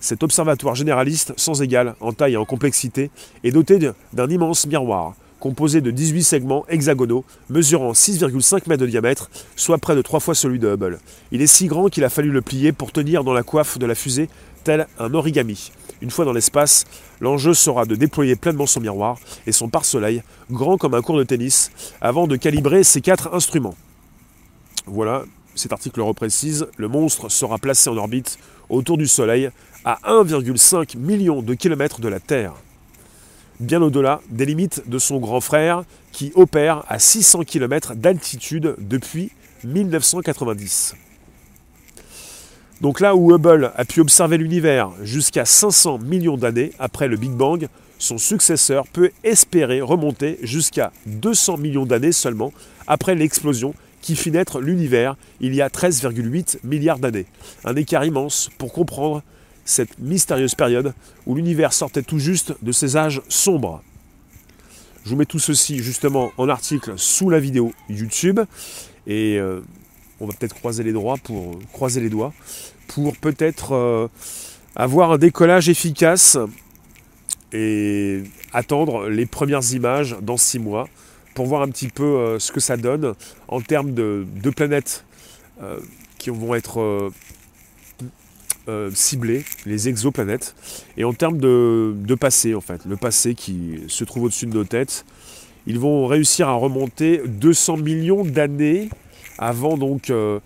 Cet 0.00 0.22
observatoire 0.22 0.74
généraliste, 0.74 1.32
sans 1.36 1.62
égal 1.62 1.94
en 2.00 2.12
taille 2.12 2.34
et 2.34 2.36
en 2.36 2.44
complexité, 2.44 3.10
est 3.44 3.50
doté 3.50 3.78
d'un 4.12 4.28
immense 4.28 4.66
miroir, 4.66 5.14
composé 5.40 5.80
de 5.80 5.90
18 5.90 6.22
segments 6.22 6.64
hexagonaux, 6.68 7.24
mesurant 7.48 7.92
6,5 7.92 8.68
mètres 8.68 8.82
de 8.82 8.86
diamètre, 8.86 9.30
soit 9.56 9.78
près 9.78 9.96
de 9.96 10.02
trois 10.02 10.20
fois 10.20 10.34
celui 10.34 10.58
de 10.58 10.68
Hubble. 10.68 10.98
Il 11.32 11.42
est 11.42 11.46
si 11.46 11.66
grand 11.66 11.88
qu'il 11.88 12.04
a 12.04 12.10
fallu 12.10 12.30
le 12.30 12.42
plier 12.42 12.72
pour 12.72 12.92
tenir 12.92 13.24
dans 13.24 13.32
la 13.32 13.42
coiffe 13.42 13.78
de 13.78 13.86
la 13.86 13.94
fusée, 13.94 14.28
tel 14.64 14.86
un 14.98 15.14
origami. 15.14 15.70
Une 16.02 16.10
fois 16.10 16.24
dans 16.24 16.32
l'espace, 16.32 16.84
l'enjeu 17.20 17.54
sera 17.54 17.86
de 17.86 17.94
déployer 17.94 18.36
pleinement 18.36 18.66
son 18.66 18.80
miroir 18.80 19.18
et 19.46 19.52
son 19.52 19.68
pare-soleil, 19.68 20.22
grand 20.50 20.76
comme 20.76 20.94
un 20.94 21.02
cours 21.02 21.16
de 21.16 21.24
tennis, 21.24 21.70
avant 22.00 22.26
de 22.26 22.36
calibrer 22.36 22.84
ses 22.84 23.00
quatre 23.00 23.34
instruments. 23.34 23.76
Voilà, 24.86 25.24
cet 25.54 25.72
article 25.72 26.00
le 26.00 26.04
reprécise, 26.04 26.66
le 26.76 26.88
monstre 26.88 27.30
sera 27.30 27.58
placé 27.58 27.88
en 27.88 27.96
orbite 27.96 28.38
autour 28.68 28.98
du 28.98 29.06
Soleil 29.06 29.50
à 29.86 30.00
1,5 30.04 30.98
million 30.98 31.42
de 31.42 31.54
kilomètres 31.54 32.00
de 32.00 32.08
la 32.08 32.18
Terre, 32.18 32.54
bien 33.60 33.80
au-delà 33.80 34.20
des 34.30 34.44
limites 34.44 34.82
de 34.88 34.98
son 34.98 35.18
grand 35.18 35.40
frère 35.40 35.84
qui 36.10 36.32
opère 36.34 36.82
à 36.88 36.98
600 36.98 37.44
km 37.44 37.94
d'altitude 37.94 38.74
depuis 38.78 39.30
1990. 39.62 40.96
Donc 42.80 42.98
là 42.98 43.14
où 43.14 43.32
Hubble 43.32 43.70
a 43.76 43.84
pu 43.84 44.00
observer 44.00 44.38
l'univers 44.38 44.90
jusqu'à 45.02 45.44
500 45.44 45.98
millions 45.98 46.36
d'années 46.36 46.72
après 46.80 47.06
le 47.06 47.16
Big 47.16 47.30
Bang, 47.30 47.68
son 47.98 48.18
successeur 48.18 48.88
peut 48.88 49.12
espérer 49.22 49.80
remonter 49.80 50.38
jusqu'à 50.42 50.92
200 51.06 51.58
millions 51.58 51.86
d'années 51.86 52.10
seulement 52.10 52.52
après 52.88 53.14
l'explosion 53.14 53.72
qui 54.02 54.16
fit 54.16 54.32
naître 54.32 54.60
l'univers 54.60 55.16
il 55.40 55.54
y 55.54 55.62
a 55.62 55.68
13,8 55.68 56.58
milliards 56.64 56.98
d'années. 56.98 57.26
Un 57.64 57.76
écart 57.76 58.04
immense 58.04 58.50
pour 58.58 58.72
comprendre 58.72 59.22
cette 59.66 59.98
mystérieuse 59.98 60.54
période 60.54 60.94
où 61.26 61.34
l'univers 61.34 61.74
sortait 61.74 62.02
tout 62.02 62.18
juste 62.18 62.54
de 62.62 62.72
ses 62.72 62.96
âges 62.96 63.20
sombres. 63.28 63.82
Je 65.04 65.10
vous 65.10 65.16
mets 65.16 65.26
tout 65.26 65.38
ceci 65.38 65.78
justement 65.78 66.32
en 66.36 66.48
article 66.48 66.94
sous 66.96 67.28
la 67.28 67.38
vidéo 67.38 67.72
YouTube. 67.88 68.40
Et 69.06 69.38
euh, 69.38 69.60
on 70.20 70.26
va 70.26 70.32
peut-être 70.32 70.54
croiser 70.54 70.82
les 70.82 70.92
doigts 70.92 71.16
pour 71.22 71.58
croiser 71.72 72.00
les 72.00 72.08
doigts 72.08 72.32
pour 72.88 73.16
peut-être 73.16 73.72
euh, 73.72 74.08
avoir 74.74 75.12
un 75.12 75.18
décollage 75.18 75.68
efficace 75.68 76.38
et 77.52 78.22
attendre 78.52 79.08
les 79.08 79.26
premières 79.26 79.72
images 79.72 80.16
dans 80.22 80.36
six 80.36 80.58
mois 80.58 80.88
pour 81.34 81.46
voir 81.46 81.62
un 81.62 81.68
petit 81.68 81.88
peu 81.88 82.02
euh, 82.02 82.38
ce 82.38 82.50
que 82.50 82.60
ça 82.60 82.76
donne 82.76 83.14
en 83.48 83.60
termes 83.60 83.92
de, 83.94 84.26
planètes 84.54 85.04
qui 86.18 86.30
vont 86.30 86.54
être 86.54 87.10
ciblées, 88.94 89.44
les 89.64 89.88
exoplanètes, 89.88 90.54
et 90.96 91.04
en 91.04 91.12
termes 91.12 91.38
de, 91.38 91.94
de, 91.96 92.14
passé 92.14 92.54
en 92.54 92.60
fait, 92.60 92.84
le 92.84 92.96
passé 92.96 93.34
qui 93.34 93.80
se 93.88 94.04
trouve 94.04 94.24
au-dessus 94.24 94.46
de 94.46 94.54
nos 94.54 94.64
têtes. 94.64 95.04
Ils 95.66 95.78
vont 95.78 96.06
réussir 96.06 96.48
à 96.48 96.54
remonter 96.54 97.22
200 97.26 97.78
millions 97.78 98.24
d'années 98.24 98.88
avant 99.38 99.76
donc 99.76 100.10
euh, 100.10 100.40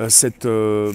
euh, 0.00 0.08
cette, 0.08 0.46
euh, 0.46 0.92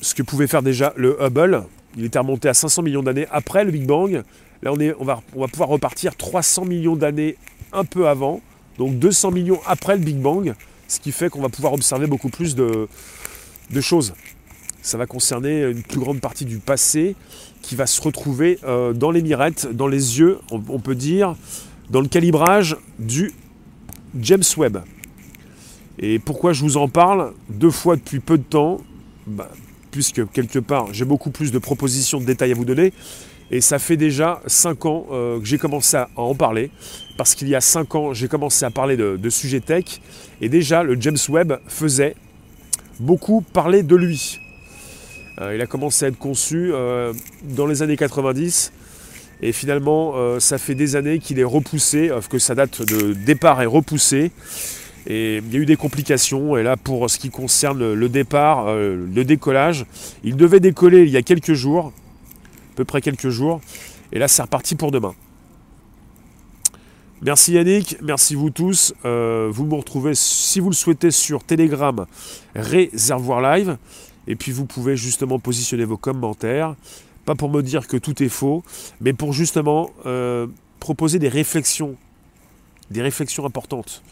ce 0.00 0.14
que 0.14 0.22
pouvait 0.22 0.46
faire 0.46 0.62
déjà 0.62 0.92
le 0.96 1.16
Hubble. 1.20 1.64
Il 1.96 2.04
était 2.04 2.18
remonté 2.18 2.48
à 2.48 2.54
500 2.54 2.82
millions 2.82 3.02
d'années 3.02 3.26
après 3.30 3.64
le 3.64 3.70
Big 3.70 3.86
Bang. 3.86 4.22
Là, 4.62 4.72
on, 4.72 4.80
est, 4.80 4.94
on, 4.98 5.04
va, 5.04 5.20
on 5.34 5.40
va 5.40 5.48
pouvoir 5.48 5.68
repartir 5.68 6.16
300 6.16 6.64
millions 6.64 6.96
d'années 6.96 7.36
un 7.72 7.84
peu 7.84 8.08
avant, 8.08 8.40
donc 8.78 8.98
200 8.98 9.30
millions 9.32 9.60
après 9.66 9.96
le 9.96 10.02
Big 10.02 10.16
Bang, 10.16 10.54
ce 10.88 11.00
qui 11.00 11.12
fait 11.12 11.28
qu'on 11.28 11.42
va 11.42 11.48
pouvoir 11.48 11.72
observer 11.72 12.06
beaucoup 12.06 12.28
plus 12.28 12.54
de, 12.54 12.88
choses. 13.80 14.14
Ça 14.82 14.98
va 14.98 15.06
concerner 15.06 15.62
une 15.62 15.82
plus 15.82 16.00
grande 16.00 16.20
partie 16.20 16.44
du 16.44 16.58
passé 16.58 17.14
qui 17.62 17.76
va 17.76 17.86
se 17.86 18.02
retrouver 18.02 18.58
dans 18.94 19.12
les 19.12 19.22
mirettes, 19.22 19.68
dans 19.72 19.86
les 19.86 20.18
yeux, 20.18 20.38
on 20.50 20.80
peut 20.80 20.96
dire, 20.96 21.36
dans 21.88 22.00
le 22.00 22.08
calibrage 22.08 22.76
du 22.98 23.32
James 24.18 24.42
Webb. 24.56 24.78
Et 25.98 26.18
pourquoi 26.18 26.52
je 26.52 26.62
vous 26.62 26.76
en 26.76 26.88
parle 26.88 27.32
deux 27.48 27.70
fois 27.70 27.96
depuis 27.96 28.20
peu 28.20 28.38
de 28.38 28.42
temps? 28.42 28.80
Bah, 29.26 29.48
Puisque 29.90 30.26
quelque 30.32 30.58
part 30.58 30.92
j'ai 30.92 31.04
beaucoup 31.04 31.30
plus 31.30 31.52
de 31.52 31.58
propositions 31.58 32.18
de 32.18 32.24
détails 32.24 32.52
à 32.52 32.54
vous 32.54 32.64
donner. 32.64 32.92
Et 33.50 33.60
ça 33.60 33.78
fait 33.78 33.98
déjà 33.98 34.40
5 34.46 34.86
ans 34.86 35.06
euh, 35.12 35.38
que 35.38 35.44
j'ai 35.44 35.58
commencé 35.58 35.98
à 35.98 36.08
en 36.16 36.34
parler. 36.34 36.70
Parce 37.18 37.34
qu'il 37.34 37.48
y 37.48 37.54
a 37.54 37.60
5 37.60 37.94
ans, 37.94 38.14
j'ai 38.14 38.26
commencé 38.26 38.64
à 38.64 38.70
parler 38.70 38.96
de, 38.96 39.28
sujets 39.28 39.60
tech. 39.60 39.84
Et 40.40 40.48
déjà, 40.48 40.82
le 40.82 40.98
James 40.98 41.18
Webb 41.28 41.58
faisait 41.68 42.16
beaucoup 42.98 43.42
parler 43.42 43.82
de 43.82 43.94
lui. 43.94 44.38
Euh, 45.42 45.54
il 45.54 45.60
a 45.60 45.66
commencé 45.66 46.04
à 46.04 46.08
être 46.08 46.18
conçu 46.18 46.70
euh, 46.72 47.12
dans 47.42 47.66
les 47.66 47.82
années 47.82 47.96
90. 47.96 48.72
Et 49.44 49.52
finalement, 49.52 50.38
ça 50.38 50.56
fait 50.56 50.76
des 50.76 50.94
années 50.94 51.18
qu'il 51.18 51.40
est 51.40 51.44
repoussé, 51.44 52.12
que 52.30 52.38
sa 52.38 52.54
date 52.54 52.82
de 52.82 53.12
départ 53.12 53.60
est 53.60 53.66
repoussée. 53.66 54.30
Et 55.06 55.38
il 55.38 55.52
y 55.52 55.56
a 55.56 55.60
eu 55.60 55.66
des 55.66 55.76
complications. 55.76 56.56
Et 56.56 56.62
là, 56.62 56.76
pour 56.76 57.10
ce 57.10 57.18
qui 57.18 57.30
concerne 57.30 57.92
le 57.92 58.08
départ, 58.08 58.66
euh, 58.68 59.06
le 59.12 59.24
décollage, 59.24 59.86
il 60.24 60.36
devait 60.36 60.60
décoller 60.60 61.02
il 61.02 61.10
y 61.10 61.16
a 61.16 61.22
quelques 61.22 61.54
jours, 61.54 61.86
à 61.86 62.76
peu 62.76 62.84
près 62.84 63.00
quelques 63.00 63.28
jours. 63.28 63.60
Et 64.12 64.18
là, 64.18 64.28
c'est 64.28 64.42
reparti 64.42 64.74
pour 64.74 64.90
demain. 64.90 65.14
Merci 67.22 67.52
Yannick, 67.52 67.98
merci 68.02 68.34
vous 68.34 68.50
tous. 68.50 68.94
Euh, 69.04 69.48
vous 69.50 69.64
me 69.64 69.74
retrouvez, 69.74 70.12
si 70.14 70.58
vous 70.58 70.70
le 70.70 70.74
souhaitez, 70.74 71.12
sur 71.12 71.44
Telegram 71.44 72.06
Réservoir 72.54 73.40
Live. 73.40 73.76
Et 74.26 74.36
puis 74.36 74.52
vous 74.52 74.66
pouvez 74.66 74.96
justement 74.96 75.38
positionner 75.38 75.84
vos 75.84 75.96
commentaires. 75.96 76.74
Pas 77.24 77.34
pour 77.34 77.50
me 77.50 77.62
dire 77.62 77.86
que 77.86 77.96
tout 77.96 78.22
est 78.22 78.28
faux, 78.28 78.62
mais 79.00 79.12
pour 79.12 79.32
justement 79.32 79.90
euh, 80.06 80.46
proposer 80.80 81.18
des 81.18 81.28
réflexions, 81.28 81.96
des 82.90 83.02
réflexions 83.02 83.46
importantes 83.46 84.02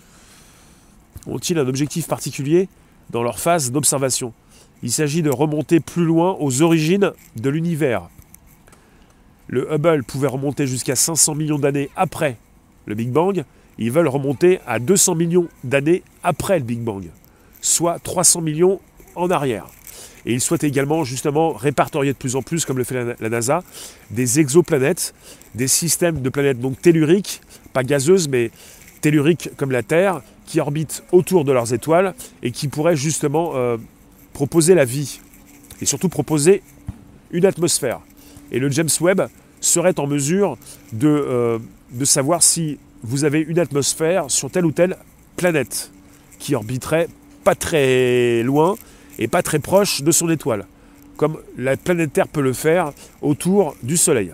ont-ils 1.26 1.58
un 1.58 1.66
objectif 1.66 2.06
particulier 2.06 2.68
dans 3.10 3.22
leur 3.22 3.38
phase 3.38 3.72
d'observation? 3.72 4.32
Il 4.82 4.90
s'agit 4.90 5.22
de 5.22 5.30
remonter 5.30 5.80
plus 5.80 6.04
loin 6.04 6.36
aux 6.40 6.62
origines 6.62 7.12
de 7.36 7.50
l'univers. 7.50 8.08
Le 9.46 9.72
Hubble 9.72 10.04
pouvait 10.04 10.28
remonter 10.28 10.66
jusqu'à 10.66 10.96
500 10.96 11.34
millions 11.34 11.58
d'années 11.58 11.90
après 11.96 12.36
le 12.86 12.94
Big 12.94 13.10
Bang. 13.10 13.44
Ils 13.78 13.90
veulent 13.90 14.08
remonter 14.08 14.60
à 14.66 14.78
200 14.78 15.16
millions 15.16 15.48
d'années 15.64 16.02
après 16.22 16.58
le 16.58 16.64
Big 16.64 16.80
Bang, 16.80 17.10
soit 17.60 17.98
300 17.98 18.40
millions 18.42 18.80
en 19.16 19.30
arrière. 19.30 19.66
Et 20.26 20.32
ils 20.32 20.40
souhaitent 20.40 20.64
également 20.64 21.04
justement 21.04 21.52
répertorier 21.52 22.12
de 22.12 22.18
plus 22.18 22.36
en 22.36 22.42
plus, 22.42 22.64
comme 22.64 22.78
le 22.78 22.84
fait 22.84 23.16
la 23.18 23.28
NASA, 23.28 23.62
des 24.10 24.40
exoplanètes, 24.40 25.14
des 25.54 25.68
systèmes 25.68 26.20
de 26.20 26.28
planètes 26.28 26.60
donc 26.60 26.80
telluriques, 26.80 27.40
pas 27.72 27.82
gazeuses, 27.82 28.28
mais 28.28 28.50
telluriques 29.00 29.50
comme 29.56 29.70
la 29.70 29.82
Terre, 29.82 30.22
qui 30.46 30.60
orbitent 30.60 31.02
autour 31.12 31.44
de 31.44 31.52
leurs 31.52 31.72
étoiles 31.72 32.14
et 32.42 32.50
qui 32.50 32.68
pourraient 32.68 32.96
justement 32.96 33.52
euh, 33.54 33.76
proposer 34.32 34.74
la 34.74 34.84
vie 34.84 35.20
et 35.80 35.86
surtout 35.86 36.08
proposer 36.08 36.62
une 37.30 37.46
atmosphère. 37.46 38.00
Et 38.52 38.58
le 38.58 38.70
James 38.70 38.88
Webb 39.00 39.28
serait 39.60 39.98
en 40.00 40.06
mesure 40.06 40.58
de, 40.92 41.08
euh, 41.08 41.58
de 41.92 42.04
savoir 42.04 42.42
si 42.42 42.78
vous 43.02 43.24
avez 43.24 43.40
une 43.40 43.58
atmosphère 43.58 44.30
sur 44.30 44.50
telle 44.50 44.66
ou 44.66 44.72
telle 44.72 44.96
planète 45.36 45.90
qui 46.38 46.54
orbiterait 46.54 47.08
pas 47.44 47.54
très 47.54 48.42
loin 48.42 48.76
et 49.20 49.28
pas 49.28 49.42
très 49.42 49.60
proche 49.60 50.02
de 50.02 50.10
son 50.10 50.28
étoile, 50.28 50.66
comme 51.16 51.38
la 51.56 51.76
planète 51.76 52.12
Terre 52.12 52.28
peut 52.28 52.42
le 52.42 52.52
faire 52.52 52.92
autour 53.22 53.76
du 53.82 53.96
Soleil. 53.96 54.32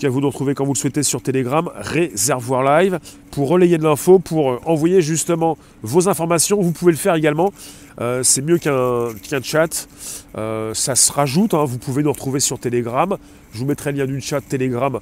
cas, 0.00 0.08
vous 0.08 0.20
nous 0.20 0.28
retrouvez 0.28 0.54
quand 0.54 0.64
vous 0.64 0.72
le 0.72 0.78
souhaitez 0.78 1.02
sur 1.02 1.22
Telegram, 1.22 1.70
Réservoir 1.76 2.62
Live, 2.64 2.98
pour 3.30 3.48
relayer 3.48 3.78
de 3.78 3.84
l'info, 3.84 4.18
pour 4.18 4.52
euh, 4.52 4.60
envoyer 4.64 5.02
justement 5.02 5.56
vos 5.82 6.08
informations. 6.08 6.60
Vous 6.60 6.72
pouvez 6.72 6.92
le 6.92 6.98
faire 6.98 7.14
également. 7.14 7.52
Euh, 8.00 8.22
c'est 8.22 8.42
mieux 8.42 8.58
qu'un 8.58 9.42
chat. 9.42 9.88
Euh, 10.36 10.74
ça 10.74 10.94
se 10.96 11.12
rajoute. 11.12 11.54
Hein. 11.54 11.64
Vous 11.64 11.78
pouvez 11.78 12.02
nous 12.02 12.12
retrouver 12.12 12.40
sur 12.40 12.58
Telegram. 12.58 13.16
Je 13.52 13.58
vous 13.58 13.66
mettrai 13.66 13.92
le 13.92 13.98
lien 13.98 14.06
du 14.06 14.20
chat 14.20 14.40
Telegram 14.40 14.98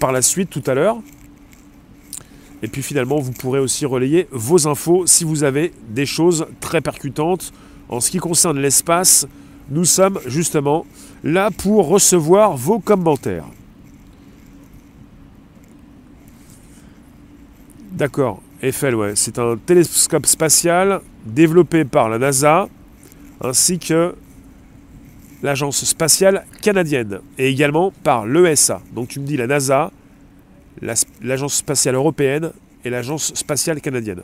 par 0.00 0.12
la 0.12 0.22
suite 0.22 0.50
tout 0.50 0.62
à 0.66 0.74
l'heure. 0.74 0.98
Et 2.62 2.68
puis 2.68 2.82
finalement, 2.82 3.18
vous 3.18 3.32
pourrez 3.32 3.58
aussi 3.58 3.86
relayer 3.86 4.28
vos 4.30 4.68
infos 4.68 5.06
si 5.06 5.24
vous 5.24 5.42
avez 5.42 5.72
des 5.88 6.06
choses 6.06 6.46
très 6.60 6.80
percutantes. 6.80 7.52
En 7.88 8.00
ce 8.00 8.10
qui 8.10 8.18
concerne 8.18 8.60
l'espace, 8.60 9.26
nous 9.68 9.84
sommes 9.84 10.20
justement 10.26 10.86
là 11.24 11.50
pour 11.50 11.88
recevoir 11.88 12.56
vos 12.56 12.78
commentaires. 12.78 13.46
D'accord, 17.90 18.40
Eiffel, 18.62 18.94
ouais. 18.94 19.12
C'est 19.16 19.38
un 19.38 19.56
télescope 19.56 20.26
spatial 20.26 21.00
développé 21.26 21.84
par 21.84 22.08
la 22.08 22.18
NASA 22.18 22.68
ainsi 23.40 23.78
que 23.78 24.14
l'agence 25.42 25.84
spatiale 25.84 26.46
canadienne 26.62 27.20
et 27.38 27.48
également 27.48 27.92
par 28.02 28.24
l'ESA. 28.24 28.80
Donc 28.94 29.08
tu 29.08 29.20
me 29.20 29.26
dis 29.26 29.36
la 29.36 29.46
NASA, 29.46 29.90
l'agence 30.80 31.54
spatiale 31.54 31.94
européenne 31.94 32.52
et 32.84 32.90
l'agence 32.90 33.34
spatiale 33.34 33.80
canadienne. 33.80 34.22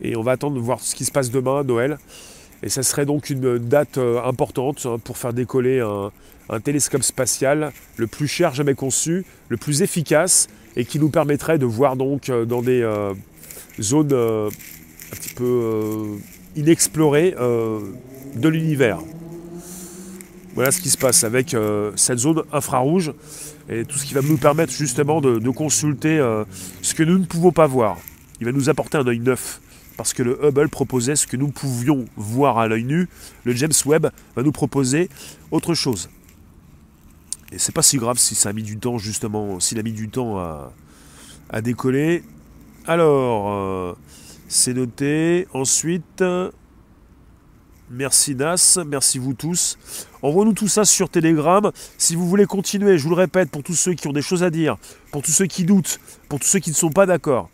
Et 0.00 0.16
on 0.16 0.22
va 0.22 0.32
attendre 0.32 0.56
de 0.56 0.60
voir 0.60 0.80
ce 0.80 0.94
qui 0.94 1.04
se 1.04 1.12
passe 1.12 1.30
demain, 1.30 1.62
Noël. 1.64 1.98
Et 2.62 2.68
ça 2.68 2.82
serait 2.82 3.06
donc 3.06 3.30
une 3.30 3.58
date 3.58 3.98
euh, 3.98 4.22
importante 4.22 4.86
hein, 4.86 4.98
pour 5.02 5.18
faire 5.18 5.32
décoller 5.32 5.80
un, 5.80 6.60
télescope 6.60 7.02
spatial 7.02 7.72
le 7.96 8.06
plus 8.06 8.28
cher 8.28 8.54
jamais 8.54 8.74
conçu, 8.74 9.24
le 9.48 9.56
plus 9.56 9.82
efficace 9.82 10.48
et 10.76 10.84
qui 10.84 10.98
nous 10.98 11.08
permettrait 11.10 11.58
de 11.58 11.66
voir 11.66 11.96
donc 11.96 12.28
euh, 12.28 12.44
dans 12.44 12.62
des 12.62 12.82
euh, 12.82 13.12
zones 13.80 14.12
un 14.12 15.16
petit 15.16 15.34
peu 15.34 16.18
inexplorées 16.56 17.32
de 17.32 18.48
l'univers. 18.48 18.98
Voilà 20.54 20.70
ce 20.70 20.80
qui 20.80 20.90
se 20.90 20.96
passe 20.96 21.24
avec 21.24 21.56
cette 21.96 22.18
zone 22.18 22.44
infrarouge 22.52 23.12
et 23.68 23.84
tout 23.84 23.98
ce 23.98 24.04
qui 24.04 24.14
va 24.14 24.22
nous 24.22 24.36
permettre 24.36 24.72
justement 24.72 25.20
de, 25.20 25.50
consulter 25.50 26.18
ce 26.82 26.94
que 26.94 27.02
nous 27.02 27.18
ne 27.18 27.24
pouvons 27.24 27.52
pas 27.52 27.66
voir. 27.66 27.98
Il 28.40 28.46
va 28.46 28.52
nous 28.52 28.68
apporter 28.68 28.98
un 28.98 29.06
œil 29.06 29.20
neuf 29.20 29.60
parce 29.96 30.12
que 30.12 30.22
le 30.22 30.44
Hubble 30.44 30.68
proposait 30.68 31.16
ce 31.16 31.26
que 31.26 31.36
nous 31.36 31.48
pouvions 31.48 32.04
voir 32.16 32.58
à 32.58 32.66
l'œil 32.66 32.84
nu. 32.84 33.08
Le 33.44 33.52
James 33.54 33.72
Webb 33.86 34.10
va 34.36 34.42
nous 34.42 34.52
proposer 34.52 35.08
autre 35.50 35.74
chose. 35.74 36.08
Et 37.52 37.58
c'est 37.58 37.72
pas 37.72 37.82
si 37.82 37.98
grave 37.98 38.18
si 38.18 38.34
ça 38.34 38.48
a 38.48 38.52
mis 38.52 38.62
du 38.62 38.78
temps, 38.78 38.98
justement, 38.98 39.60
s'il 39.60 39.78
a 39.78 39.82
mis 39.82 39.92
du 39.92 40.08
temps 40.08 40.38
à, 40.38 40.72
décoller. 41.62 42.24
Alors, 42.86 43.52
euh, 43.52 43.94
c'est 44.48 44.74
noté. 44.74 45.46
Ensuite, 45.54 46.24
merci 47.90 48.34
Nas, 48.34 48.78
merci 48.84 49.18
vous 49.18 49.34
tous. 49.34 49.78
Envoie-nous 50.24 50.54
tout 50.54 50.68
ça 50.68 50.86
sur 50.86 51.10
Telegram. 51.10 51.70
Si 51.98 52.16
vous 52.16 52.26
voulez 52.26 52.46
continuer, 52.46 52.96
je 52.96 53.02
vous 53.02 53.10
le 53.10 53.16
répète, 53.16 53.50
pour 53.50 53.62
tous 53.62 53.74
ceux 53.74 53.92
qui 53.92 54.08
ont 54.08 54.12
des 54.14 54.22
choses 54.22 54.42
à 54.42 54.48
dire, 54.48 54.78
pour 55.10 55.20
tous 55.20 55.32
ceux 55.32 55.44
qui 55.44 55.64
doutent, 55.64 56.00
pour 56.30 56.40
tous 56.40 56.46
ceux 56.46 56.60
qui 56.60 56.70
ne 56.70 56.74
sont 56.74 56.88
pas 56.88 57.04
d'accord, 57.04 57.50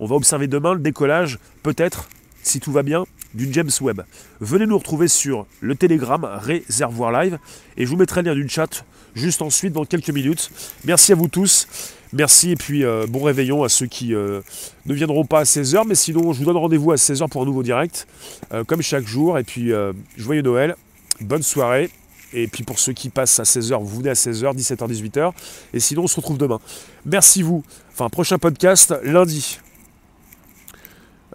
on 0.00 0.06
va 0.06 0.16
observer 0.16 0.46
demain 0.46 0.74
le 0.74 0.80
décollage, 0.80 1.38
peut-être, 1.62 2.10
si 2.42 2.60
tout 2.60 2.72
va 2.72 2.82
bien, 2.82 3.06
d'une 3.32 3.54
James 3.54 3.70
Webb. 3.80 4.02
Venez 4.40 4.66
nous 4.66 4.76
retrouver 4.76 5.08
sur 5.08 5.46
le 5.62 5.74
Telegram 5.76 6.22
Réservoir 6.22 7.10
Live 7.10 7.38
et 7.78 7.86
je 7.86 7.90
vous 7.90 7.96
mettrai 7.96 8.20
le 8.20 8.28
lien 8.28 8.34
d'une 8.34 8.50
chat 8.50 8.84
juste 9.14 9.40
ensuite 9.40 9.72
dans 9.72 9.86
quelques 9.86 10.10
minutes. 10.10 10.50
Merci 10.84 11.12
à 11.12 11.14
vous 11.14 11.28
tous. 11.28 11.68
Merci 12.12 12.50
et 12.50 12.56
puis 12.56 12.84
euh, 12.84 13.06
bon 13.08 13.22
réveillon 13.22 13.64
à 13.64 13.70
ceux 13.70 13.86
qui 13.86 14.14
euh, 14.14 14.42
ne 14.84 14.92
viendront 14.92 15.24
pas 15.24 15.40
à 15.40 15.44
16h, 15.44 15.84
mais 15.86 15.94
sinon 15.94 16.34
je 16.34 16.40
vous 16.40 16.44
donne 16.44 16.58
rendez-vous 16.58 16.92
à 16.92 16.96
16h 16.96 17.30
pour 17.30 17.40
un 17.40 17.46
nouveau 17.46 17.62
direct, 17.62 18.06
euh, 18.52 18.62
comme 18.62 18.82
chaque 18.82 19.06
jour. 19.06 19.38
Et 19.38 19.44
puis 19.44 19.72
joyeux 20.18 20.42
Noël, 20.42 20.76
bonne 21.22 21.42
soirée. 21.42 21.88
Et 22.32 22.46
puis 22.46 22.64
pour 22.64 22.78
ceux 22.78 22.92
qui 22.92 23.08
passent 23.08 23.40
à 23.40 23.44
16h, 23.44 23.82
vous 23.82 23.98
venez 23.98 24.10
à 24.10 24.14
16h, 24.14 24.54
17h, 24.56 24.88
18h. 24.88 25.32
Et 25.74 25.80
sinon 25.80 26.04
on 26.04 26.06
se 26.06 26.16
retrouve 26.16 26.38
demain. 26.38 26.60
Merci 27.04 27.42
vous. 27.42 27.64
Enfin, 27.92 28.08
prochain 28.08 28.38
podcast 28.38 28.94
lundi. 29.02 29.58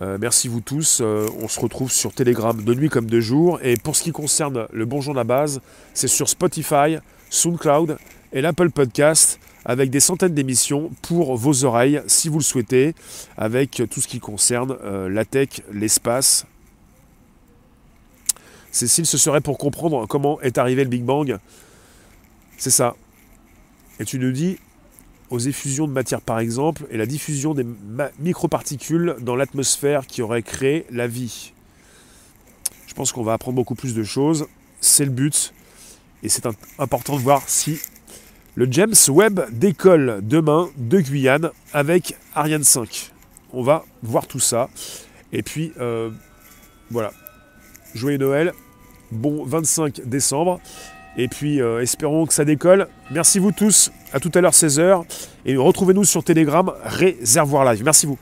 merci 0.01 0.47
vous 0.47 0.62
tous. 0.62 1.01
on 1.01 1.47
se 1.47 1.60
retrouve 1.60 1.91
sur 1.91 2.13
Telegram 2.13 2.62
de 2.62 2.73
nuit 2.73 2.89
comme 2.89 3.10
de 3.10 3.19
jour. 3.19 3.60
Et 3.62 3.75
pour 3.75 3.95
ce 3.95 4.03
qui 4.03 4.12
concerne 4.12 4.67
le 4.71 4.86
Bonjour 4.86 5.13
de 5.13 5.19
la 5.19 5.23
base, 5.23 5.62
c'est 5.93 6.08
sur 6.08 6.29
Spotify, 6.29 6.97
SoundCloud 7.29 7.97
et 8.34 8.41
l'Apple 8.41 8.69
Podcast 8.69 9.39
avec 9.65 9.89
des 9.89 9.99
centaines 9.99 10.34
d'émissions 10.34 10.91
pour 11.01 11.36
vos 11.36 11.65
oreilles 11.65 12.01
si 12.08 12.29
vous 12.29 12.38
le 12.38 12.43
souhaitez, 12.43 12.93
avec 13.36 13.81
tout 13.89 13.99
ce 13.99 14.08
qui 14.08 14.19
concerne 14.19 14.77
euh, 14.84 15.10
la 15.10 15.25
tech, 15.25 15.49
l'espace. 15.73 16.45
Cécile, 18.76 19.06
ce 19.06 19.18
serait 19.18 19.40
pour 19.40 19.58
comprendre 19.58 20.06
comment 20.06 20.42
est 20.42 20.58
arrivé 20.58 20.84
le 20.84 20.90
Big 20.90 21.02
Bang. 21.02 21.38
C'est 22.58 22.72
ça. 22.72 22.98
Et 24.02 24.04
tu 24.04 24.20
nous 24.20 24.34
dis 24.34 24.58
aux 25.30 25.40
effusions 25.40 25.88
de 25.88 25.94
matière 25.94 26.20
par 26.20 26.40
exemple 26.40 26.86
et 26.92 26.98
la 26.98 27.06
diffusion 27.06 27.54
des 27.54 27.66
microparticules 28.20 29.16
dans 29.22 29.38
l'atmosphère 29.38 30.06
qui 30.06 30.22
aurait 30.22 30.44
créé 30.44 30.86
la 30.92 31.08
vie. 31.08 31.54
Je 32.88 32.94
pense 32.94 33.14
qu'on 33.14 33.24
va 33.24 33.32
apprendre 33.32 33.56
beaucoup 33.56 33.76
plus 33.76 33.96
de 33.96 34.04
choses. 34.04 34.46
C'est 34.82 35.06
le 35.06 35.12
but. 35.12 35.54
Et 36.22 36.28
c'est 36.28 36.46
important 36.78 37.16
de 37.16 37.22
voir 37.22 37.44
si 37.48 37.80
le 38.56 38.68
James 38.70 38.94
Webb 39.08 39.58
décolle 39.58 40.20
demain 40.22 40.70
de 40.76 41.00
Guyane 41.00 41.50
avec 41.72 42.18
Ariane 42.34 42.66
5. 42.66 43.14
On 43.54 43.64
va 43.64 43.86
voir 44.04 44.28
tout 44.28 44.42
ça. 44.42 44.70
Et 45.32 45.44
puis, 45.44 45.72
euh, 45.80 46.12
voilà. 46.92 47.14
Joyeux 47.94 48.18
Noël. 48.18 48.52
Bon 49.12 49.44
25 49.46 50.02
décembre. 50.06 50.60
Et 51.18 51.28
puis, 51.28 51.62
euh, 51.62 51.82
espérons 51.82 52.26
que 52.26 52.34
ça 52.34 52.44
décolle. 52.44 52.88
Merci 53.12 53.39
vous 53.39 53.52
tous. 53.52 53.91
À 54.12 54.20
tout 54.20 54.32
à 54.36 54.41
l'heure, 54.41 54.54
16h. 54.54 55.04
Et 55.46 55.56
retrouvez-nous 55.56 56.04
sur 56.04 56.24
Telegram, 56.24 56.74
Réservoir 56.84 57.72
Live. 57.72 57.84
Merci 57.84 58.06
vous. 58.06 58.18